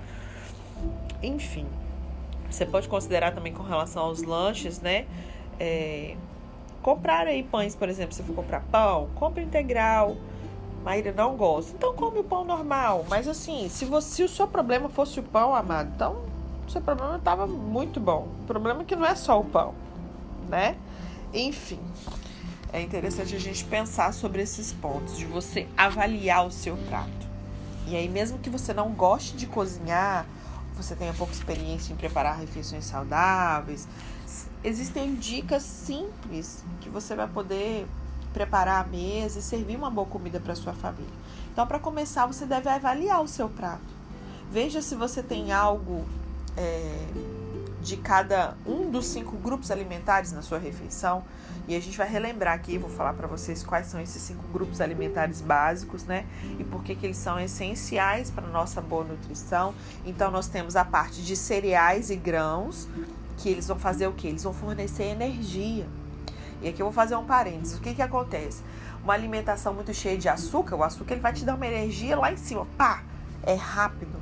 Enfim, 1.21 1.67
você 2.49 2.65
pode 2.65 2.87
considerar 2.87 3.33
também 3.33 3.53
com 3.53 3.61
relação 3.61 4.03
aos 4.03 4.23
lanches, 4.23 4.79
né? 4.79 5.05
É, 5.59 6.15
comprar 6.81 7.27
aí 7.27 7.43
pães, 7.43 7.75
por 7.75 7.89
exemplo, 7.89 8.15
se 8.15 8.23
for 8.23 8.33
comprar 8.33 8.61
pão, 8.71 9.09
compra 9.15 9.43
integral. 9.43 10.15
Maíra 10.83 11.11
não 11.11 11.35
gosta, 11.35 11.73
então 11.75 11.93
come 11.93 12.19
o 12.19 12.23
pão 12.23 12.45
normal. 12.45 13.05
Mas 13.09 13.27
assim, 13.27 13.67
se, 13.67 13.83
você, 13.83 14.15
se 14.15 14.23
o 14.23 14.29
seu 14.29 14.47
problema 14.47 14.87
fosse 14.87 15.19
o 15.19 15.23
pão, 15.23 15.53
amado, 15.53 15.91
então 15.93 16.21
o 16.65 16.71
seu 16.71 16.81
problema 16.81 17.17
estava 17.17 17.45
muito 17.45 17.99
bom. 17.99 18.29
O 18.43 18.45
problema 18.45 18.83
é 18.83 18.85
que 18.85 18.95
não 18.95 19.05
é 19.05 19.13
só 19.13 19.41
o 19.41 19.43
pão 19.43 19.75
né? 20.49 20.75
Enfim, 21.33 21.79
é 22.71 22.81
interessante 22.81 23.35
a 23.35 23.39
gente 23.39 23.65
pensar 23.65 24.13
sobre 24.13 24.41
esses 24.41 24.71
pontos, 24.71 25.17
de 25.17 25.25
você 25.25 25.67
avaliar 25.75 26.45
o 26.45 26.51
seu 26.51 26.77
prato. 26.77 27.27
E 27.88 27.95
aí, 27.95 28.07
mesmo 28.07 28.38
que 28.38 28.49
você 28.49 28.73
não 28.73 28.91
goste 28.91 29.35
de 29.35 29.47
cozinhar, 29.47 30.25
você 30.75 30.95
tenha 30.95 31.13
pouca 31.13 31.33
experiência 31.33 31.91
em 31.91 31.95
preparar 31.95 32.38
refeições 32.38 32.85
saudáveis, 32.85 33.88
existem 34.63 35.15
dicas 35.15 35.63
simples 35.63 36.63
que 36.81 36.89
você 36.89 37.15
vai 37.15 37.27
poder 37.27 37.88
preparar 38.33 38.85
a 38.85 38.88
mesa 38.88 39.39
e 39.39 39.41
servir 39.41 39.75
uma 39.75 39.89
boa 39.89 40.07
comida 40.07 40.39
para 40.39 40.53
sua 40.55 40.73
família. 40.73 41.09
Então, 41.51 41.65
para 41.65 41.79
começar, 41.79 42.25
você 42.27 42.45
deve 42.45 42.69
avaliar 42.69 43.21
o 43.21 43.27
seu 43.27 43.49
prato. 43.49 43.99
Veja 44.51 44.81
se 44.81 44.95
você 44.95 45.23
tem 45.23 45.51
algo 45.51 46.05
é, 46.55 47.07
de 47.81 47.98
cada 47.98 48.57
um 48.65 48.89
dos 48.89 49.05
cinco 49.07 49.38
grupos 49.38 49.71
alimentares 49.71 50.31
na 50.31 50.41
sua 50.41 50.57
refeição. 50.57 51.24
E 51.67 51.75
a 51.75 51.79
gente 51.79 51.98
vai 51.98 52.09
relembrar 52.09 52.55
aqui, 52.55 52.77
vou 52.77 52.89
falar 52.89 53.13
para 53.13 53.27
vocês 53.27 53.63
quais 53.63 53.88
são 53.88 54.01
esses 54.01 54.21
cinco 54.21 54.43
grupos 54.51 54.81
alimentares 54.81 55.39
básicos, 55.39 56.03
né? 56.03 56.25
E 56.57 56.63
por 56.63 56.83
que, 56.83 56.95
que 56.95 57.05
eles 57.05 57.17
são 57.17 57.39
essenciais 57.39 58.31
para 58.31 58.48
nossa 58.48 58.81
boa 58.81 59.03
nutrição. 59.03 59.74
Então, 60.05 60.31
nós 60.31 60.48
temos 60.48 60.75
a 60.75 60.83
parte 60.83 61.21
de 61.21 61.36
cereais 61.36 62.09
e 62.09 62.15
grãos, 62.15 62.88
que 63.38 63.50
eles 63.50 63.67
vão 63.67 63.77
fazer 63.77 64.07
o 64.07 64.13
que? 64.13 64.27
Eles 64.27 64.43
vão 64.43 64.53
fornecer 64.53 65.03
energia. 65.03 65.88
E 66.62 66.67
aqui 66.67 66.81
eu 66.81 66.88
vou 66.88 66.93
fazer 66.93 67.15
um 67.15 67.25
parênteses. 67.25 67.77
O 67.77 67.81
que, 67.81 67.93
que 67.93 68.01
acontece? 68.01 68.62
Uma 69.03 69.13
alimentação 69.13 69.74
muito 69.74 69.93
cheia 69.93 70.17
de 70.17 70.27
açúcar, 70.27 70.75
o 70.75 70.83
açúcar 70.83 71.13
ele 71.13 71.21
vai 71.21 71.31
te 71.31 71.45
dar 71.45 71.55
uma 71.55 71.65
energia 71.65 72.17
lá 72.17 72.31
em 72.33 72.38
cima, 72.38 72.67
pá! 72.77 73.03
É 73.43 73.53
rápido 73.53 74.18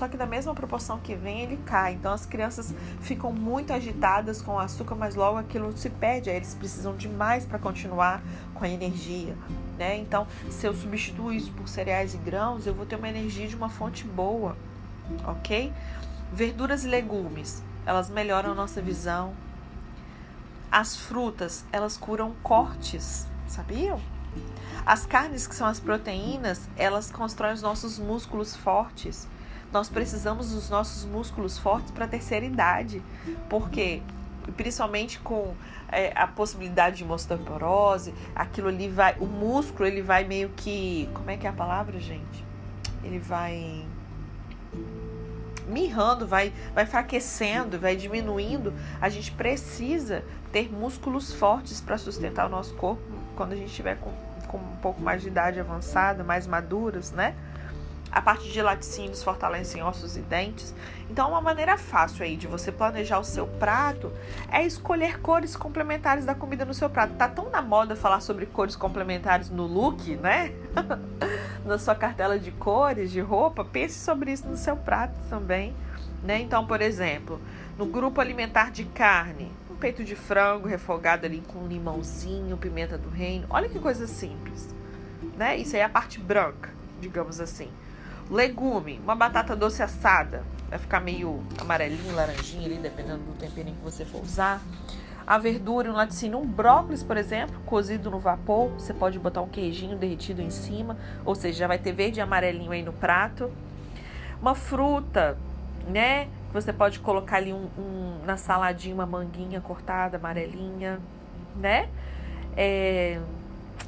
só 0.00 0.08
que 0.08 0.16
da 0.16 0.24
mesma 0.24 0.54
proporção 0.54 0.98
que 0.98 1.14
vem, 1.14 1.42
ele 1.42 1.58
cai. 1.58 1.92
Então 1.92 2.10
as 2.10 2.24
crianças 2.24 2.74
ficam 3.02 3.30
muito 3.30 3.70
agitadas 3.70 4.40
com 4.40 4.52
o 4.52 4.58
açúcar, 4.58 4.94
mas 4.94 5.14
logo 5.14 5.36
aquilo 5.36 5.76
se 5.76 5.90
perde, 5.90 6.30
aí 6.30 6.36
eles 6.36 6.54
precisam 6.54 6.96
de 6.96 7.06
mais 7.06 7.44
para 7.44 7.58
continuar 7.58 8.22
com 8.54 8.64
a 8.64 8.68
energia. 8.68 9.36
Né? 9.78 9.98
Então, 9.98 10.26
se 10.48 10.66
eu 10.66 10.74
substituo 10.74 11.30
isso 11.30 11.52
por 11.52 11.68
cereais 11.68 12.14
e 12.14 12.16
grãos, 12.16 12.66
eu 12.66 12.72
vou 12.72 12.86
ter 12.86 12.96
uma 12.96 13.10
energia 13.10 13.46
de 13.46 13.54
uma 13.54 13.68
fonte 13.68 14.04
boa, 14.04 14.56
ok? 15.26 15.70
Verduras 16.32 16.84
e 16.84 16.88
legumes, 16.88 17.62
elas 17.84 18.08
melhoram 18.08 18.52
a 18.52 18.54
nossa 18.54 18.80
visão. 18.80 19.34
As 20.72 20.96
frutas, 20.96 21.66
elas 21.70 21.98
curam 21.98 22.34
cortes, 22.42 23.26
sabiam? 23.46 24.00
As 24.86 25.04
carnes, 25.04 25.46
que 25.46 25.54
são 25.54 25.66
as 25.66 25.78
proteínas, 25.78 26.62
elas 26.74 27.10
constroem 27.10 27.52
os 27.52 27.60
nossos 27.60 27.98
músculos 27.98 28.56
fortes. 28.56 29.28
Nós 29.72 29.88
precisamos 29.88 30.50
dos 30.50 30.68
nossos 30.68 31.04
músculos 31.04 31.58
fortes 31.58 31.90
para 31.90 32.04
a 32.04 32.08
terceira 32.08 32.44
idade, 32.44 33.02
porque 33.48 34.02
principalmente 34.56 35.18
com 35.20 35.54
é, 35.88 36.12
a 36.14 36.26
possibilidade 36.26 37.04
de 37.04 37.04
osteoporose, 37.04 38.14
aquilo 38.34 38.68
ali 38.68 38.88
vai, 38.88 39.16
o 39.20 39.26
músculo 39.26 39.86
ele 39.86 40.02
vai 40.02 40.24
meio 40.24 40.48
que, 40.50 41.08
como 41.14 41.30
é 41.30 41.36
que 41.36 41.46
é 41.46 41.50
a 41.50 41.52
palavra, 41.52 42.00
gente? 42.00 42.44
Ele 43.04 43.18
vai 43.18 43.84
mirrando, 45.68 46.26
vai, 46.26 46.52
vai 46.74 46.84
enfraquecendo, 46.84 47.78
vai 47.78 47.94
diminuindo. 47.96 48.74
A 49.00 49.08
gente 49.08 49.30
precisa 49.32 50.24
ter 50.52 50.70
músculos 50.72 51.32
fortes 51.32 51.80
para 51.80 51.96
sustentar 51.96 52.46
o 52.46 52.48
nosso 52.48 52.74
corpo 52.74 53.02
quando 53.36 53.52
a 53.52 53.56
gente 53.56 53.68
estiver 53.68 53.96
com, 53.98 54.10
com 54.48 54.58
um 54.58 54.76
pouco 54.82 55.00
mais 55.00 55.22
de 55.22 55.28
idade 55.28 55.60
avançada, 55.60 56.24
mais 56.24 56.46
maduros, 56.46 57.12
né? 57.12 57.34
A 58.12 58.20
parte 58.20 58.50
de 58.50 58.60
laticínios 58.60 59.22
fortalecem 59.22 59.82
ossos 59.82 60.16
e 60.16 60.20
dentes. 60.20 60.74
Então, 61.08 61.30
uma 61.30 61.40
maneira 61.40 61.78
fácil 61.78 62.24
aí 62.24 62.36
de 62.36 62.46
você 62.46 62.72
planejar 62.72 63.18
o 63.18 63.24
seu 63.24 63.46
prato 63.46 64.12
é 64.50 64.64
escolher 64.64 65.20
cores 65.20 65.54
complementares 65.54 66.24
da 66.24 66.34
comida 66.34 66.64
no 66.64 66.74
seu 66.74 66.90
prato. 66.90 67.14
Tá 67.14 67.28
tão 67.28 67.50
na 67.50 67.62
moda 67.62 67.94
falar 67.94 68.20
sobre 68.20 68.46
cores 68.46 68.74
complementares 68.74 69.48
no 69.48 69.66
look, 69.66 70.16
né? 70.16 70.52
na 71.64 71.78
sua 71.78 71.94
cartela 71.94 72.38
de 72.38 72.50
cores, 72.50 73.10
de 73.10 73.20
roupa, 73.20 73.64
pense 73.64 73.98
sobre 73.98 74.32
isso 74.32 74.46
no 74.46 74.56
seu 74.56 74.76
prato 74.76 75.14
também, 75.28 75.74
né? 76.22 76.40
Então, 76.40 76.66
por 76.66 76.80
exemplo, 76.80 77.40
no 77.78 77.86
grupo 77.86 78.20
alimentar 78.20 78.70
de 78.70 78.84
carne, 78.84 79.52
um 79.70 79.74
peito 79.76 80.04
de 80.04 80.16
frango 80.16 80.66
refogado 80.66 81.26
ali 81.26 81.42
com 81.46 81.66
limãozinho, 81.66 82.56
pimenta 82.56 82.98
do 82.98 83.08
reino. 83.08 83.46
Olha 83.50 83.68
que 83.68 83.78
coisa 83.78 84.06
simples, 84.06 84.74
né? 85.36 85.56
Isso 85.56 85.76
aí 85.76 85.82
é 85.82 85.84
a 85.84 85.88
parte 85.88 86.18
branca, 86.18 86.70
digamos 87.00 87.40
assim. 87.40 87.70
Legume, 88.30 89.00
uma 89.02 89.16
batata 89.16 89.56
doce 89.56 89.82
assada. 89.82 90.44
Vai 90.68 90.78
ficar 90.78 91.00
meio 91.00 91.42
amarelinho, 91.58 92.14
laranjinha 92.14 92.64
ali, 92.66 92.76
dependendo 92.76 93.24
do 93.24 93.36
temperinho 93.36 93.74
que 93.74 93.82
você 93.82 94.04
for 94.04 94.22
usar. 94.22 94.62
A 95.26 95.36
verdura, 95.36 95.90
um 95.90 95.94
laticínio, 95.94 96.38
um 96.38 96.46
brócolis, 96.46 97.02
por 97.02 97.16
exemplo, 97.16 97.60
cozido 97.66 98.08
no 98.08 98.20
vapor. 98.20 98.68
Você 98.70 98.94
pode 98.94 99.18
botar 99.18 99.42
um 99.42 99.48
queijinho 99.48 99.96
derretido 99.96 100.40
em 100.40 100.50
cima, 100.50 100.96
ou 101.24 101.34
seja, 101.34 101.60
já 101.60 101.66
vai 101.66 101.78
ter 101.78 101.92
verde 101.92 102.20
e 102.20 102.22
amarelinho 102.22 102.70
aí 102.70 102.82
no 102.82 102.92
prato. 102.92 103.50
Uma 104.40 104.54
fruta, 104.54 105.36
né? 105.88 106.28
Você 106.52 106.72
pode 106.72 107.00
colocar 107.00 107.36
ali 107.36 107.52
um, 107.52 107.68
um 107.76 108.24
na 108.24 108.36
saladinha 108.36 108.94
uma 108.94 109.06
manguinha 109.06 109.60
cortada, 109.60 110.18
amarelinha, 110.18 111.00
né? 111.56 111.88
É, 112.56 113.20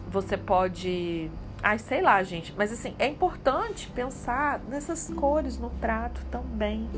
você 0.09 0.37
pode 0.37 1.31
Ai, 1.63 1.79
sei 1.79 2.03
lá, 2.03 2.23
gente. 2.23 2.53
Mas 2.57 2.73
assim, 2.73 2.95
é 2.99 3.07
importante 3.07 3.89
pensar 3.91 4.61
nessas 4.69 5.09
cores 5.11 5.59
no 5.59 5.71
prato 5.71 6.25
também. 6.31 6.89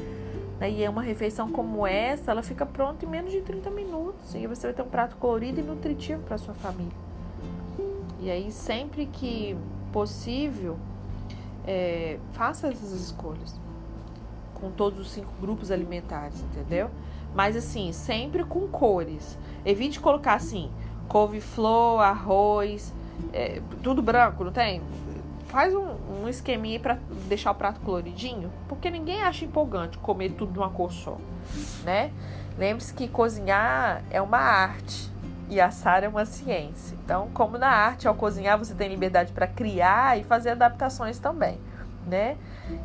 Né? 0.58 0.70
E 0.70 0.82
é 0.82 0.88
uma 0.88 1.02
refeição 1.02 1.50
como 1.50 1.86
essa, 1.86 2.30
ela 2.30 2.42
fica 2.42 2.64
pronta 2.64 3.04
em 3.04 3.08
menos 3.08 3.30
de 3.30 3.42
30 3.42 3.70
minutos. 3.70 4.34
E 4.34 4.46
você 4.46 4.68
vai 4.68 4.74
ter 4.74 4.82
um 4.82 4.88
prato 4.88 5.16
colorido 5.16 5.60
e 5.60 5.62
nutritivo 5.62 6.22
para 6.22 6.38
sua 6.38 6.54
família. 6.54 6.96
E 8.20 8.30
aí, 8.30 8.50
sempre 8.50 9.04
que 9.06 9.54
possível, 9.92 10.78
é, 11.66 12.18
faça 12.32 12.68
essas 12.68 12.92
escolhas 12.92 13.60
com 14.54 14.70
todos 14.70 14.98
os 14.98 15.10
cinco 15.10 15.30
grupos 15.40 15.70
alimentares, 15.70 16.40
entendeu? 16.40 16.90
Mas 17.34 17.54
assim, 17.54 17.92
sempre 17.92 18.44
com 18.44 18.66
cores. 18.68 19.38
Evite 19.64 20.00
colocar 20.00 20.34
assim, 20.34 20.70
couve-flor, 21.06 22.00
arroz, 22.00 22.94
é, 23.32 23.60
tudo 23.82 24.02
branco, 24.02 24.44
não 24.44 24.52
tem? 24.52 24.82
Faz 25.46 25.74
um, 25.74 26.22
um 26.22 26.28
esqueminha 26.28 26.80
para 26.80 26.98
deixar 27.28 27.50
o 27.52 27.54
prato 27.54 27.80
coloridinho, 27.80 28.50
porque 28.68 28.90
ninguém 28.90 29.22
acha 29.22 29.44
empolgante 29.44 29.98
comer 29.98 30.30
tudo 30.30 30.52
de 30.52 30.58
uma 30.58 30.70
cor 30.70 30.92
só, 30.92 31.18
né? 31.84 32.10
Lembre-se 32.58 32.94
que 32.94 33.08
cozinhar 33.08 34.02
é 34.10 34.20
uma 34.20 34.38
arte 34.38 35.12
e 35.48 35.60
assar 35.60 36.02
é 36.02 36.08
uma 36.08 36.24
ciência. 36.24 36.96
Então, 37.04 37.28
como 37.34 37.58
na 37.58 37.68
arte, 37.68 38.08
ao 38.08 38.14
cozinhar 38.14 38.58
você 38.58 38.74
tem 38.74 38.88
liberdade 38.88 39.32
para 39.32 39.46
criar 39.46 40.18
e 40.18 40.24
fazer 40.24 40.50
adaptações 40.50 41.18
também, 41.18 41.58
né? 42.06 42.36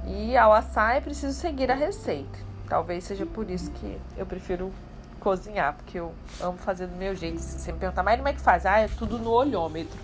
E 0.06 0.36
ao 0.36 0.52
assar 0.54 0.96
é 0.96 1.02
preciso 1.02 1.34
seguir 1.34 1.72
a 1.72 1.76
receita. 1.76 2.38
Talvez 2.68 3.04
seja 3.04 3.26
por 3.26 3.50
isso 3.50 3.72
que 3.72 3.98
eu 4.18 4.26
prefiro 4.26 4.72
cozinhar, 5.20 5.74
porque 5.74 6.00
eu 6.00 6.14
amo 6.42 6.58
fazer 6.58 6.88
do 6.88 6.96
meu 6.96 7.16
jeito. 7.16 7.40
Se 7.40 7.60
você 7.60 7.72
me 7.72 7.80
perguntar, 7.80 8.04
mas 8.04 8.18
como 8.18 8.28
é 8.28 8.34
que 8.34 8.42
faz? 8.42 8.66
Ah, 8.66 8.80
é 8.80 8.88
tudo 8.88 9.18
no 9.18 9.32
olhômetro, 9.32 9.98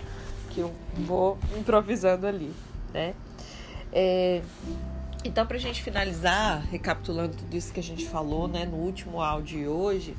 que 0.56 0.60
eu 0.62 0.72
vou 1.06 1.36
improvisando 1.54 2.26
ali, 2.26 2.50
né? 2.94 3.14
É, 3.92 4.40
então, 5.22 5.46
pra 5.46 5.58
gente 5.58 5.82
finalizar, 5.82 6.66
recapitulando 6.70 7.36
tudo 7.36 7.54
isso 7.54 7.70
que 7.74 7.78
a 7.78 7.82
gente 7.82 8.08
falou, 8.08 8.48
né, 8.48 8.64
no 8.64 8.78
último 8.78 9.20
áudio 9.20 9.58
de 9.58 9.68
hoje, 9.68 10.16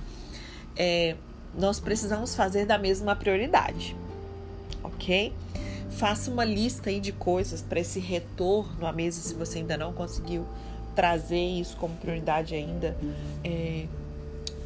é, 0.75 1.15
nós 1.58 1.79
precisamos 1.79 2.36
fazer 2.36 2.67
da 2.67 2.77
mesma 2.77 3.15
prioridade, 3.15 3.96
ok? 4.84 5.34
Faça 5.89 6.29
uma 6.29 6.46
lista 6.46 6.91
aí 6.91 7.00
de 7.00 7.12
coisas 7.12 7.63
para 7.63 7.79
esse 7.79 8.00
retorno 8.00 8.86
à 8.86 8.94
mesa 8.94 9.20
se 9.20 9.34
você 9.34 9.58
ainda 9.58 9.75
não 9.75 9.91
conseguiu 9.91 10.46
trazer 10.96 11.39
isso 11.39 11.75
como 11.77 11.96
prioridade 11.96 12.53
ainda 12.53 12.96
é, 13.44 13.88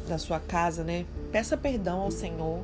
na 0.06 0.18
sua 0.18 0.38
casa, 0.38 0.84
né? 0.84 1.06
Peça 1.30 1.56
perdão 1.56 2.00
ao 2.02 2.10
Senhor 2.10 2.62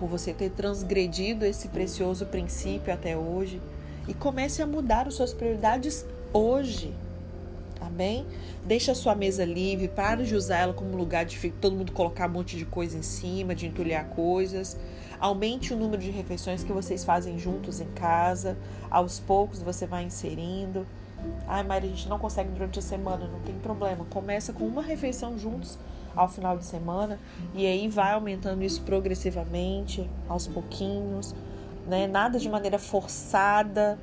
por 0.00 0.08
você 0.08 0.32
ter 0.32 0.50
transgredido 0.50 1.44
esse 1.44 1.68
precioso 1.68 2.24
princípio 2.24 2.92
até 2.92 3.14
hoje 3.14 3.60
e 4.08 4.14
comece 4.14 4.62
a 4.62 4.66
mudar 4.66 5.06
as 5.06 5.14
suas 5.14 5.34
prioridades 5.34 6.06
hoje. 6.32 6.94
Amém? 7.78 8.24
Deixa 8.64 8.92
a 8.92 8.94
sua 8.94 9.14
mesa 9.14 9.44
livre, 9.44 9.88
para 9.88 10.24
de 10.24 10.34
usar 10.34 10.56
ela 10.56 10.72
como 10.72 10.96
lugar 10.96 11.26
de 11.26 11.50
todo 11.50 11.76
mundo 11.76 11.92
colocar 11.92 12.30
um 12.30 12.32
monte 12.32 12.56
de 12.56 12.64
coisa 12.64 12.96
em 12.96 13.02
cima, 13.02 13.54
de 13.54 13.66
entulhar 13.66 14.06
coisas. 14.08 14.78
Aumente 15.20 15.74
o 15.74 15.76
número 15.76 16.00
de 16.00 16.10
refeições 16.10 16.64
que 16.64 16.72
vocês 16.72 17.04
fazem 17.04 17.38
juntos 17.38 17.78
em 17.78 17.88
casa. 17.88 18.56
Aos 18.90 19.20
poucos 19.20 19.60
você 19.60 19.86
vai 19.86 20.04
inserindo. 20.04 20.86
Ai, 21.46 21.62
Maria, 21.62 21.90
a 21.90 21.94
gente 21.94 22.08
não 22.08 22.18
consegue 22.18 22.48
durante 22.50 22.78
a 22.78 22.82
semana, 22.82 23.28
não 23.28 23.40
tem 23.40 23.54
problema. 23.56 24.06
Começa 24.06 24.50
com 24.50 24.64
uma 24.64 24.82
refeição 24.82 25.38
juntos 25.38 25.78
ao 26.14 26.28
final 26.28 26.56
de 26.56 26.64
semana 26.64 27.18
e 27.54 27.66
aí 27.66 27.88
vai 27.88 28.12
aumentando 28.12 28.62
isso 28.62 28.82
progressivamente, 28.82 30.08
aos 30.28 30.46
pouquinhos, 30.46 31.34
né? 31.86 32.06
Nada 32.06 32.38
de 32.38 32.48
maneira 32.48 32.78
forçada, 32.78 33.98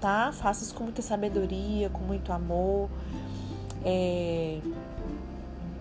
tá? 0.00 0.32
Faça 0.32 0.64
isso 0.64 0.74
com 0.74 0.84
muita 0.84 1.02
sabedoria, 1.02 1.88
com 1.90 2.00
muito 2.00 2.32
amor. 2.32 2.88
É, 3.84 4.58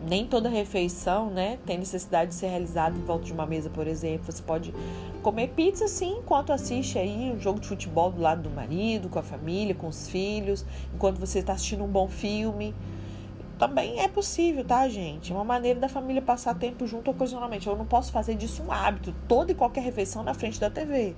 nem 0.08 0.26
toda 0.26 0.50
refeição, 0.50 1.30
né, 1.30 1.58
tem 1.66 1.78
necessidade 1.78 2.32
de 2.32 2.36
ser 2.36 2.48
realizada 2.48 2.98
em 2.98 3.02
volta 3.02 3.26
de 3.26 3.34
uma 3.34 3.46
mesa, 3.46 3.70
por 3.70 3.88
exemplo. 3.88 4.32
Você 4.32 4.44
pode 4.44 4.74
comer 5.22 5.50
pizza 5.50 5.88
sim, 5.88 6.18
enquanto 6.20 6.52
assiste 6.52 7.00
aí 7.00 7.32
um 7.34 7.40
jogo 7.40 7.60
de 7.60 7.68
futebol 7.68 8.12
do 8.12 8.22
lado 8.22 8.44
do 8.44 8.50
marido, 8.50 9.08
com 9.08 9.20
a 9.20 9.24
família, 9.24 9.74
com 9.74 9.88
os 9.88 10.10
filhos, 10.10 10.66
enquanto 10.94 11.20
você 11.20 11.40
está 11.40 11.54
assistindo 11.54 11.84
um 11.84 11.88
bom 11.88 12.08
filme. 12.08 12.76
Também 13.68 14.00
é 14.00 14.08
possível, 14.08 14.64
tá, 14.66 14.88
gente? 14.90 15.32
É 15.32 15.36
uma 15.36 15.44
maneira 15.44 15.80
da 15.80 15.90
família 15.90 16.22
passar 16.22 16.56
tempo 16.56 16.86
junto 16.86 17.12
ocasionalmente. 17.12 17.68
Eu 17.68 17.76
não 17.76 17.86
posso 17.86 18.12
fazer 18.12 18.36
disso 18.36 18.64
um 18.64 18.72
hábito, 18.72 19.14
toda 19.28 19.52
e 19.52 19.56
qualquer 19.56 19.82
refeição 19.82 20.24
na 20.24 20.34
frente 20.34 20.60
da 20.60 20.70
TV. 20.70 21.16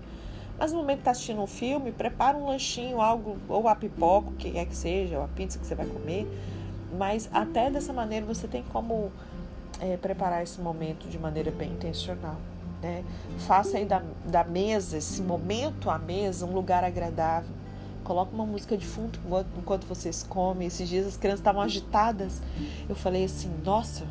Mas 0.58 0.72
no 0.72 0.80
momento 0.80 0.98
que 0.98 1.02
está 1.02 1.12
assistindo 1.12 1.42
um 1.42 1.48
filme, 1.48 1.92
prepara 1.92 2.38
um 2.38 2.48
lanchinho, 2.48 3.02
algo, 3.02 3.38
ou 3.50 3.68
a 3.68 3.76
pipoca, 3.76 4.30
o 4.30 4.34
que 4.34 4.58
é 4.58 4.66
que 4.66 4.76
seja, 4.76 5.18
ou 5.18 5.26
a 5.26 5.28
pizza 5.28 5.60
que 5.60 5.66
você 5.66 5.76
vai 5.76 5.86
comer 5.86 6.28
mas 6.98 7.30
até 7.34 7.70
dessa 7.70 7.94
maneira 7.94 8.26
você 8.26 8.48
tem 8.48 8.64
como 8.64 9.12
é, 9.80 9.98
preparar 9.98 10.44
esse 10.44 10.60
momento 10.60 11.08
de 11.08 11.20
maneira 11.20 11.52
bem 11.52 11.72
intencional. 11.72 12.38
Né? 12.82 13.04
Faça 13.40 13.78
aí 13.78 13.86
da, 13.86 14.02
da 14.26 14.44
mesa, 14.44 14.98
esse 14.98 15.22
momento 15.22 15.90
à 15.90 15.98
mesa, 15.98 16.46
um 16.46 16.54
lugar 16.54 16.84
agradável. 16.84 17.55
Coloque 18.06 18.36
uma 18.36 18.46
música 18.46 18.78
de 18.78 18.86
fundo 18.86 19.20
enquanto 19.58 19.86
vocês 19.88 20.22
comem. 20.22 20.68
Esses 20.68 20.88
dias 20.88 21.08
as 21.08 21.18
crianças 21.18 21.40
estavam 21.40 21.62
agitadas. 21.62 22.40
Eu 22.88 22.96
falei 22.96 23.26
assim: 23.26 23.52
nossa, 23.66 24.06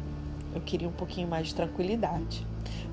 eu 0.53 0.61
queria 0.61 0.89
um 0.89 0.93
pouquinho 0.93 1.29
mais 1.29 1.47
de 1.47 1.55
tranquilidade. 1.55 2.45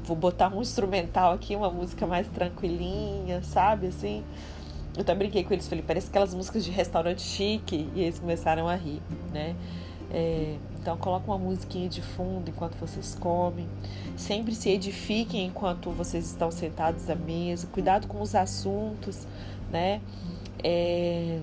Vou 0.03 0.15
botar 0.15 0.53
um 0.55 0.61
instrumental 0.61 1.33
aqui, 1.33 1.55
uma 1.55 1.71
música 1.71 2.05
mais 2.05 2.27
tranquilinha, 2.27 3.41
sabe? 3.41 3.87
Assim. 3.87 4.23
Eu 4.95 5.01
até 5.01 5.15
brinquei 5.15 5.43
com 5.43 5.53
eles, 5.53 5.67
falei, 5.67 5.83
parece 5.87 6.09
aquelas 6.09 6.33
músicas 6.33 6.65
de 6.65 6.69
restaurante 6.69 7.21
chique, 7.21 7.89
e 7.95 8.01
eles 8.01 8.19
começaram 8.19 8.67
a 8.67 8.75
rir, 8.75 9.01
né? 9.33 9.55
É, 10.13 10.57
então 10.79 10.97
coloca 10.97 11.25
uma 11.25 11.37
musiquinha 11.37 11.87
de 11.87 12.01
fundo 12.01 12.49
enquanto 12.49 12.75
vocês 12.75 13.15
comem. 13.15 13.67
Sempre 14.17 14.53
se 14.53 14.69
edifiquem 14.69 15.47
enquanto 15.47 15.89
vocês 15.91 16.25
estão 16.25 16.51
sentados 16.51 17.09
à 17.09 17.15
mesa. 17.15 17.65
Cuidado 17.67 18.07
com 18.07 18.21
os 18.21 18.35
assuntos, 18.35 19.25
né? 19.71 20.01
É, 20.63 21.39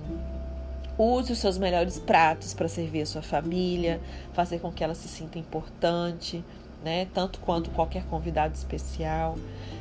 use 0.97 1.31
os 1.31 1.39
seus 1.39 1.57
melhores 1.57 1.97
pratos 1.97 2.53
para 2.53 2.67
servir 2.67 3.01
a 3.01 3.05
sua 3.05 3.21
família, 3.21 4.01
fazer 4.33 4.59
com 4.59 4.71
que 4.71 4.83
ela 4.83 4.95
se 4.95 5.07
sinta 5.07 5.39
importante, 5.39 6.43
né? 6.83 7.07
Tanto 7.13 7.39
quanto 7.39 7.69
qualquer 7.71 8.03
convidado 8.05 8.53
especial. 8.53 9.37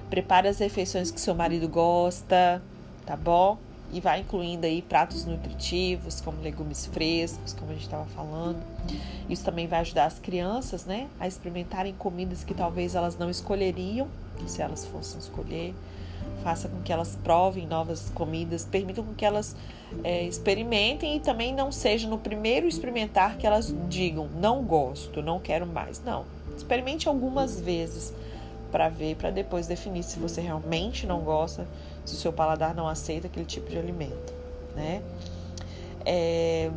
Prepare 0.08 0.48
as 0.48 0.58
refeições 0.58 1.10
que 1.10 1.20
seu 1.20 1.34
marido 1.34 1.68
gosta, 1.68 2.62
tá 3.04 3.16
bom? 3.16 3.58
E 3.92 4.00
vai 4.00 4.20
incluindo 4.20 4.66
aí 4.66 4.82
pratos 4.82 5.24
nutritivos, 5.24 6.20
como 6.20 6.42
legumes 6.42 6.86
frescos, 6.86 7.54
como 7.54 7.70
a 7.70 7.74
gente 7.74 7.84
estava 7.84 8.04
falando. 8.06 8.62
Isso 9.28 9.44
também 9.44 9.66
vai 9.66 9.80
ajudar 9.80 10.04
as 10.04 10.18
crianças, 10.18 10.84
né, 10.84 11.08
a 11.18 11.26
experimentarem 11.26 11.94
comidas 11.94 12.44
que 12.44 12.52
talvez 12.52 12.94
elas 12.94 13.16
não 13.16 13.30
escolheriam, 13.30 14.06
se 14.46 14.60
elas 14.60 14.86
fossem 14.86 15.18
escolher. 15.18 15.74
Faça 16.42 16.68
com 16.68 16.80
que 16.82 16.92
elas 16.92 17.18
provem 17.22 17.66
novas 17.66 18.10
comidas, 18.14 18.64
permita 18.64 19.02
com 19.02 19.14
que 19.14 19.24
elas 19.24 19.56
é, 20.04 20.24
experimentem 20.24 21.16
e 21.16 21.20
também 21.20 21.54
não 21.54 21.72
seja 21.72 22.08
no 22.08 22.18
primeiro 22.18 22.66
experimentar 22.66 23.36
que 23.36 23.46
elas 23.46 23.74
digam 23.88 24.28
não 24.40 24.62
gosto, 24.62 25.22
não 25.22 25.38
quero 25.38 25.66
mais. 25.66 26.02
Não, 26.02 26.24
experimente 26.56 27.08
algumas 27.08 27.60
vezes 27.60 28.14
para 28.70 28.88
ver, 28.88 29.16
para 29.16 29.30
depois 29.30 29.66
definir 29.66 30.02
se 30.02 30.18
você 30.18 30.40
realmente 30.40 31.06
não 31.06 31.20
gosta, 31.20 31.66
se 32.04 32.14
o 32.14 32.16
seu 32.16 32.32
paladar 32.32 32.74
não 32.74 32.86
aceita 32.86 33.26
aquele 33.26 33.46
tipo 33.46 33.70
de 33.70 33.78
alimento, 33.78 34.34
né? 34.76 35.02
É, 36.04 36.70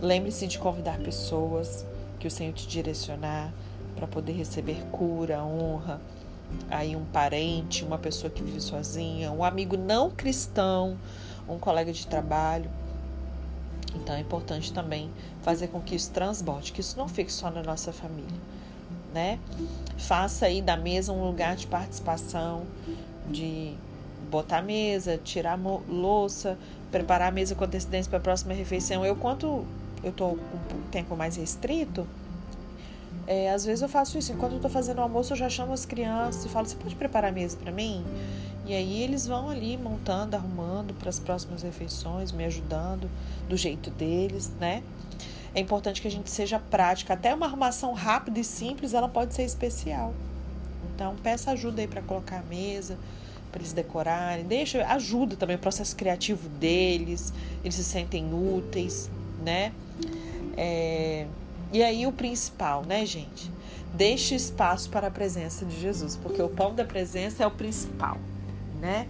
Lembre-se 0.00 0.46
de 0.46 0.58
convidar 0.58 0.98
pessoas 0.98 1.86
que 2.18 2.26
o 2.26 2.30
Senhor 2.30 2.52
te 2.52 2.66
direcionar 2.66 3.52
para 3.96 4.06
poder 4.06 4.32
receber 4.32 4.82
cura, 4.90 5.42
honra, 5.42 6.00
aí 6.70 6.96
um 6.96 7.04
parente, 7.04 7.84
uma 7.84 7.98
pessoa 7.98 8.30
que 8.30 8.42
vive 8.42 8.60
sozinha, 8.60 9.30
um 9.32 9.44
amigo 9.44 9.76
não 9.76 10.10
cristão, 10.10 10.96
um 11.48 11.58
colega 11.58 11.92
de 11.92 12.06
trabalho. 12.06 12.70
Então 13.94 14.14
é 14.14 14.20
importante 14.20 14.72
também 14.72 15.10
fazer 15.42 15.68
com 15.68 15.80
que 15.80 15.94
isso 15.94 16.10
transborde, 16.10 16.72
que 16.72 16.80
isso 16.80 16.98
não 16.98 17.08
fique 17.08 17.32
só 17.32 17.50
na 17.50 17.62
nossa 17.62 17.92
família 17.92 18.54
né? 19.14 19.38
Faça 19.96 20.46
aí 20.46 20.60
da 20.60 20.76
mesa 20.76 21.12
um 21.12 21.24
lugar 21.24 21.54
de 21.54 21.68
participação, 21.68 22.64
de 23.30 23.72
botar 24.28 24.58
a 24.58 24.62
mesa, 24.62 25.16
tirar 25.16 25.52
a 25.52 25.80
louça, 25.88 26.58
preparar 26.90 27.28
a 27.28 27.30
mesa 27.30 27.54
com 27.54 27.64
antecedência 27.64 28.10
para 28.10 28.18
a 28.18 28.22
próxima 28.22 28.52
refeição. 28.52 29.06
Eu, 29.06 29.14
quanto 29.14 29.64
eu 30.02 30.10
estou 30.10 30.36
com 30.68 30.76
um 30.76 30.82
tempo 30.90 31.16
mais 31.16 31.36
restrito, 31.36 32.06
é, 33.26 33.50
às 33.50 33.64
vezes 33.64 33.82
eu 33.82 33.88
faço 33.88 34.18
isso. 34.18 34.32
Enquanto 34.32 34.52
eu 34.52 34.56
estou 34.56 34.70
fazendo 34.70 34.98
o 34.98 35.02
almoço, 35.02 35.32
eu 35.32 35.36
já 35.36 35.48
chamo 35.48 35.72
as 35.72 35.84
crianças 35.84 36.44
e 36.44 36.48
falo: 36.48 36.66
Você 36.66 36.76
pode 36.76 36.94
preparar 36.94 37.30
a 37.30 37.34
mesa 37.34 37.56
para 37.56 37.72
mim? 37.72 38.04
E 38.66 38.72
aí 38.72 39.02
eles 39.02 39.26
vão 39.26 39.50
ali 39.50 39.76
montando, 39.76 40.36
arrumando 40.36 40.94
para 40.94 41.10
as 41.10 41.18
próximas 41.18 41.62
refeições, 41.62 42.32
me 42.32 42.44
ajudando 42.44 43.10
do 43.48 43.56
jeito 43.56 43.90
deles, 43.90 44.50
né? 44.58 44.82
É 45.54 45.60
importante 45.60 46.00
que 46.00 46.08
a 46.08 46.10
gente 46.10 46.30
seja 46.30 46.58
prática. 46.58 47.14
Até 47.14 47.34
uma 47.34 47.46
arrumação 47.46 47.92
rápida 47.92 48.40
e 48.40 48.44
simples, 48.44 48.94
ela 48.94 49.08
pode 49.08 49.34
ser 49.34 49.44
especial. 49.44 50.14
Então, 50.94 51.14
peça 51.22 51.50
ajuda 51.50 51.80
aí 51.80 51.86
para 51.86 52.02
colocar 52.02 52.38
a 52.38 52.42
mesa, 52.42 52.98
para 53.52 53.60
eles 53.60 53.72
decorarem, 53.72 54.44
deixa, 54.44 54.84
ajuda 54.86 55.36
também 55.36 55.56
o 55.56 55.58
processo 55.58 55.94
criativo 55.94 56.48
deles, 56.48 57.32
eles 57.62 57.74
se 57.76 57.84
sentem 57.84 58.32
úteis, 58.32 59.10
né? 59.44 59.72
É, 60.56 61.26
e 61.74 61.82
aí 61.82 62.06
o 62.06 62.12
principal, 62.12 62.84
né, 62.86 63.04
gente? 63.04 63.50
Deixe 63.92 64.36
espaço 64.36 64.88
para 64.90 65.08
a 65.08 65.10
presença 65.10 65.64
de 65.64 65.80
Jesus, 65.80 66.16
porque 66.16 66.40
o 66.40 66.48
pão 66.48 66.72
da 66.72 66.84
presença 66.84 67.42
é 67.42 67.46
o 67.48 67.50
principal, 67.50 68.16
né? 68.80 69.08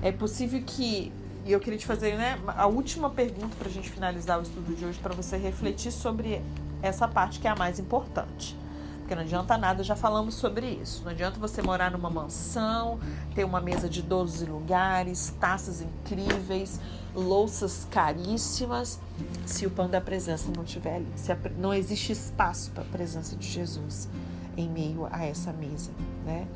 É 0.00 0.12
possível 0.12 0.62
que 0.64 1.12
e 1.44 1.50
eu 1.50 1.58
queria 1.58 1.78
te 1.78 1.84
fazer 1.84 2.16
né, 2.16 2.38
a 2.56 2.66
última 2.68 3.10
pergunta 3.10 3.54
para 3.58 3.68
a 3.68 3.70
gente 3.70 3.90
finalizar 3.90 4.38
o 4.38 4.42
estudo 4.42 4.76
de 4.76 4.84
hoje, 4.84 4.98
para 5.00 5.12
você 5.12 5.36
refletir 5.36 5.90
sobre 5.90 6.40
essa 6.80 7.08
parte 7.08 7.40
que 7.40 7.48
é 7.48 7.50
a 7.50 7.56
mais 7.56 7.80
importante. 7.80 8.56
Porque 9.04 9.14
não 9.14 9.20
adianta 9.20 9.58
nada, 9.58 9.84
já 9.84 9.94
falamos 9.94 10.34
sobre 10.34 10.66
isso. 10.66 11.02
Não 11.04 11.10
adianta 11.10 11.38
você 11.38 11.60
morar 11.60 11.90
numa 11.90 12.08
mansão, 12.08 12.98
ter 13.34 13.44
uma 13.44 13.60
mesa 13.60 13.86
de 13.86 14.00
12 14.00 14.46
lugares, 14.46 15.28
taças 15.38 15.82
incríveis, 15.82 16.80
louças 17.14 17.86
caríssimas, 17.90 18.98
se 19.44 19.66
o 19.66 19.70
pão 19.70 19.90
da 19.90 20.00
presença 20.00 20.50
não 20.56 20.64
estiver 20.64 20.96
ali. 20.96 21.12
Se 21.16 21.36
não 21.58 21.74
existe 21.74 22.12
espaço 22.12 22.70
para 22.70 22.82
a 22.82 22.86
presença 22.86 23.36
de 23.36 23.46
Jesus 23.46 24.08
em 24.56 24.70
meio 24.70 25.06
a 25.10 25.22
essa 25.22 25.52
mesa. 25.52 25.90
Né? 26.24 26.48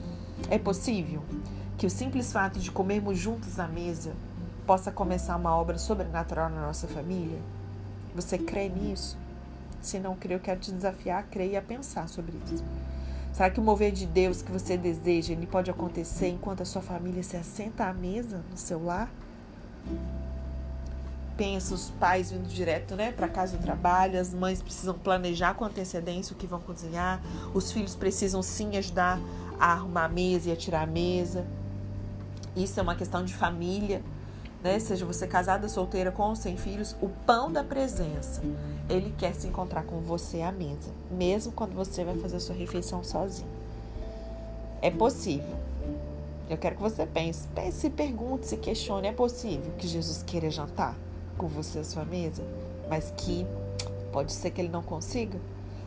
É 0.49 0.59
possível 0.59 1.23
que 1.77 1.87
o 1.87 1.91
simples 1.91 2.33
fato 2.33 2.59
de 2.59 2.71
comermos 2.71 3.19
juntos 3.19 3.61
à 3.61 3.69
mesa 3.69 4.15
possa 4.67 4.91
começar 4.91 5.37
uma 5.37 5.55
obra 5.55 5.77
sobrenatural 5.77 6.49
na 6.49 6.63
nossa 6.63 6.89
família? 6.89 7.41
Você 8.15 8.39
crê 8.39 8.71
nisso? 8.71 9.19
Se 9.81 9.99
não 9.99 10.17
crê, 10.17 10.35
eu 10.35 10.41
quero 10.41 10.61
te 10.61 10.73
desafiar 10.73 11.21
a 11.21 11.23
crer 11.23 11.53
e 11.53 11.57
a 11.57 11.63
pensar 11.63 12.09
sobre 12.09 12.35
isso. 12.53 12.65
Será 13.33 13.51
que 13.51 13.61
o 13.61 13.63
mover 13.63 13.93
de 13.93 14.07
Deus 14.07 14.43
que 14.43 14.51
você 14.51 14.77
deseja, 14.77 15.33
ele 15.33 15.47
pode 15.47 15.71
acontecer 15.71 16.29
enquanto 16.29 16.63
a 16.63 16.65
sua 16.65 16.83
família 16.83 17.23
se 17.23 17.37
assenta 17.37 17.85
à 17.85 17.93
mesa 17.93 18.45
no 18.51 18.57
seu 18.57 18.83
lar? 18.85 19.09
Pensa 21.37 21.73
os 21.73 21.91
pais 21.91 22.33
vindo 22.33 22.49
direto, 22.49 22.97
né, 22.97 23.13
para 23.13 23.29
casa 23.29 23.57
do 23.57 23.63
trabalho, 23.63 24.19
as 24.19 24.35
mães 24.35 24.61
precisam 24.61 24.99
planejar 24.99 25.55
com 25.55 25.65
antecedência 25.65 26.35
o 26.35 26.37
que 26.37 26.49
vão 26.49 26.61
cozinhar, 26.61 27.23
os 27.55 27.71
filhos 27.71 27.95
precisam 27.95 28.43
sim 28.43 28.77
ajudar 28.77 29.21
a 29.61 29.73
arrumar 29.73 30.07
a 30.07 30.09
mesa 30.09 30.49
e 30.49 30.53
a 30.53 30.57
tirar 30.57 30.83
a 30.83 30.87
mesa. 30.87 31.47
Isso 32.57 32.81
é 32.81 32.83
uma 32.83 32.97
questão 32.97 33.25
de 33.25 33.33
família 33.33 34.03
né? 34.63 34.79
Seja 34.79 35.07
você 35.07 35.27
casada, 35.27 35.69
solteira, 35.69 36.11
com 36.11 36.23
ou 36.23 36.37
sem 36.37 36.57
filhos, 36.57 36.97
o 37.01 37.09
pão 37.09 37.51
da 37.51 37.63
presença, 37.63 38.43
ele 38.89 39.15
quer 39.17 39.35
se 39.35 39.47
encontrar 39.47 39.85
com 39.85 40.01
você 40.01 40.43
à 40.43 40.51
mesa, 40.51 40.91
mesmo 41.11 41.53
quando 41.53 41.75
você 41.75 42.05
vai 42.05 42.17
fazer 42.19 42.37
a 42.37 42.41
sua 42.41 42.55
refeição 42.55 43.03
sozinho. 43.05 43.49
É 44.81 44.91
possível. 44.91 45.57
Eu 46.49 46.57
quero 46.57 46.77
que 46.77 46.83
você 46.83 47.05
pense, 47.05 47.47
pense, 47.49 47.91
pergunte, 47.91 48.47
se 48.47 48.57
questione. 48.57 49.09
É 49.09 49.13
possível 49.13 49.71
que 49.77 49.87
Jesus 49.87 50.23
queira 50.23 50.51
jantar 50.51 50.97
com 51.37 51.47
você 51.47 51.81
à 51.81 51.85
sua 51.85 52.05
mesa, 52.05 52.43
mas 52.89 53.13
que 53.17 53.47
pode 54.13 54.33
ser 54.33 54.51
que 54.51 54.61
ele 54.61 54.71
não 54.71 54.83
consiga? 54.83 55.39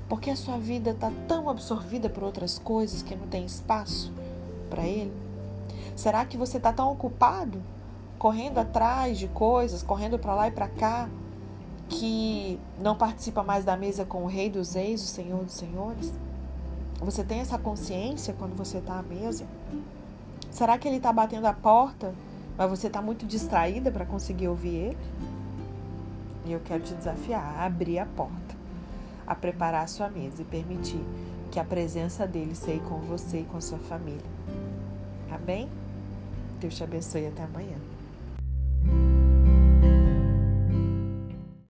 Porque 0.07 0.29
a 0.29 0.35
sua 0.35 0.57
vida 0.57 0.91
está 0.91 1.11
tão 1.27 1.49
absorvida 1.49 2.09
por 2.09 2.23
outras 2.23 2.59
coisas 2.59 3.01
que 3.01 3.15
não 3.15 3.27
tem 3.27 3.45
espaço 3.45 4.11
para 4.69 4.85
ele? 4.85 5.11
Será 5.95 6.25
que 6.25 6.37
você 6.37 6.57
está 6.57 6.71
tão 6.71 6.91
ocupado 6.91 7.61
correndo 8.21 8.59
atrás 8.59 9.17
de 9.17 9.27
coisas, 9.27 9.81
correndo 9.81 10.19
para 10.19 10.35
lá 10.35 10.47
e 10.47 10.51
para 10.51 10.67
cá, 10.67 11.09
que 11.89 12.59
não 12.79 12.95
participa 12.95 13.41
mais 13.41 13.65
da 13.65 13.75
mesa 13.75 14.05
com 14.05 14.23
o 14.23 14.27
Rei 14.27 14.47
dos 14.47 14.75
Reis, 14.75 15.01
o 15.01 15.07
Senhor 15.07 15.43
dos 15.43 15.55
Senhores? 15.55 16.13
Você 16.99 17.23
tem 17.23 17.39
essa 17.39 17.57
consciência 17.57 18.35
quando 18.37 18.55
você 18.55 18.77
está 18.77 18.99
à 18.99 19.01
mesa? 19.01 19.43
Será 20.51 20.77
que 20.77 20.87
ele 20.87 20.97
está 20.97 21.11
batendo 21.11 21.47
a 21.47 21.53
porta, 21.53 22.13
mas 22.55 22.69
você 22.69 22.85
está 22.85 23.01
muito 23.01 23.25
distraída 23.25 23.89
para 23.89 24.05
conseguir 24.05 24.49
ouvir 24.49 24.75
ele? 24.75 24.97
E 26.45 26.51
eu 26.51 26.59
quero 26.59 26.83
te 26.83 26.93
desafiar 26.93 27.55
a 27.57 27.65
abrir 27.65 27.97
a 27.97 28.05
porta, 28.05 28.55
a 29.25 29.33
preparar 29.33 29.85
a 29.85 29.87
sua 29.87 30.09
mesa 30.09 30.43
e 30.43 30.45
permitir 30.45 31.03
que 31.49 31.59
a 31.59 31.65
presença 31.65 32.27
dele 32.27 32.53
seja 32.53 32.81
com 32.81 32.99
você 32.99 33.39
e 33.39 33.45
com 33.45 33.57
a 33.57 33.61
sua 33.61 33.79
família. 33.79 34.29
Amém? 35.31 35.67
Deus 36.59 36.75
te 36.75 36.83
abençoe 36.83 37.23
e 37.23 37.27
até 37.27 37.41
amanhã. 37.41 37.90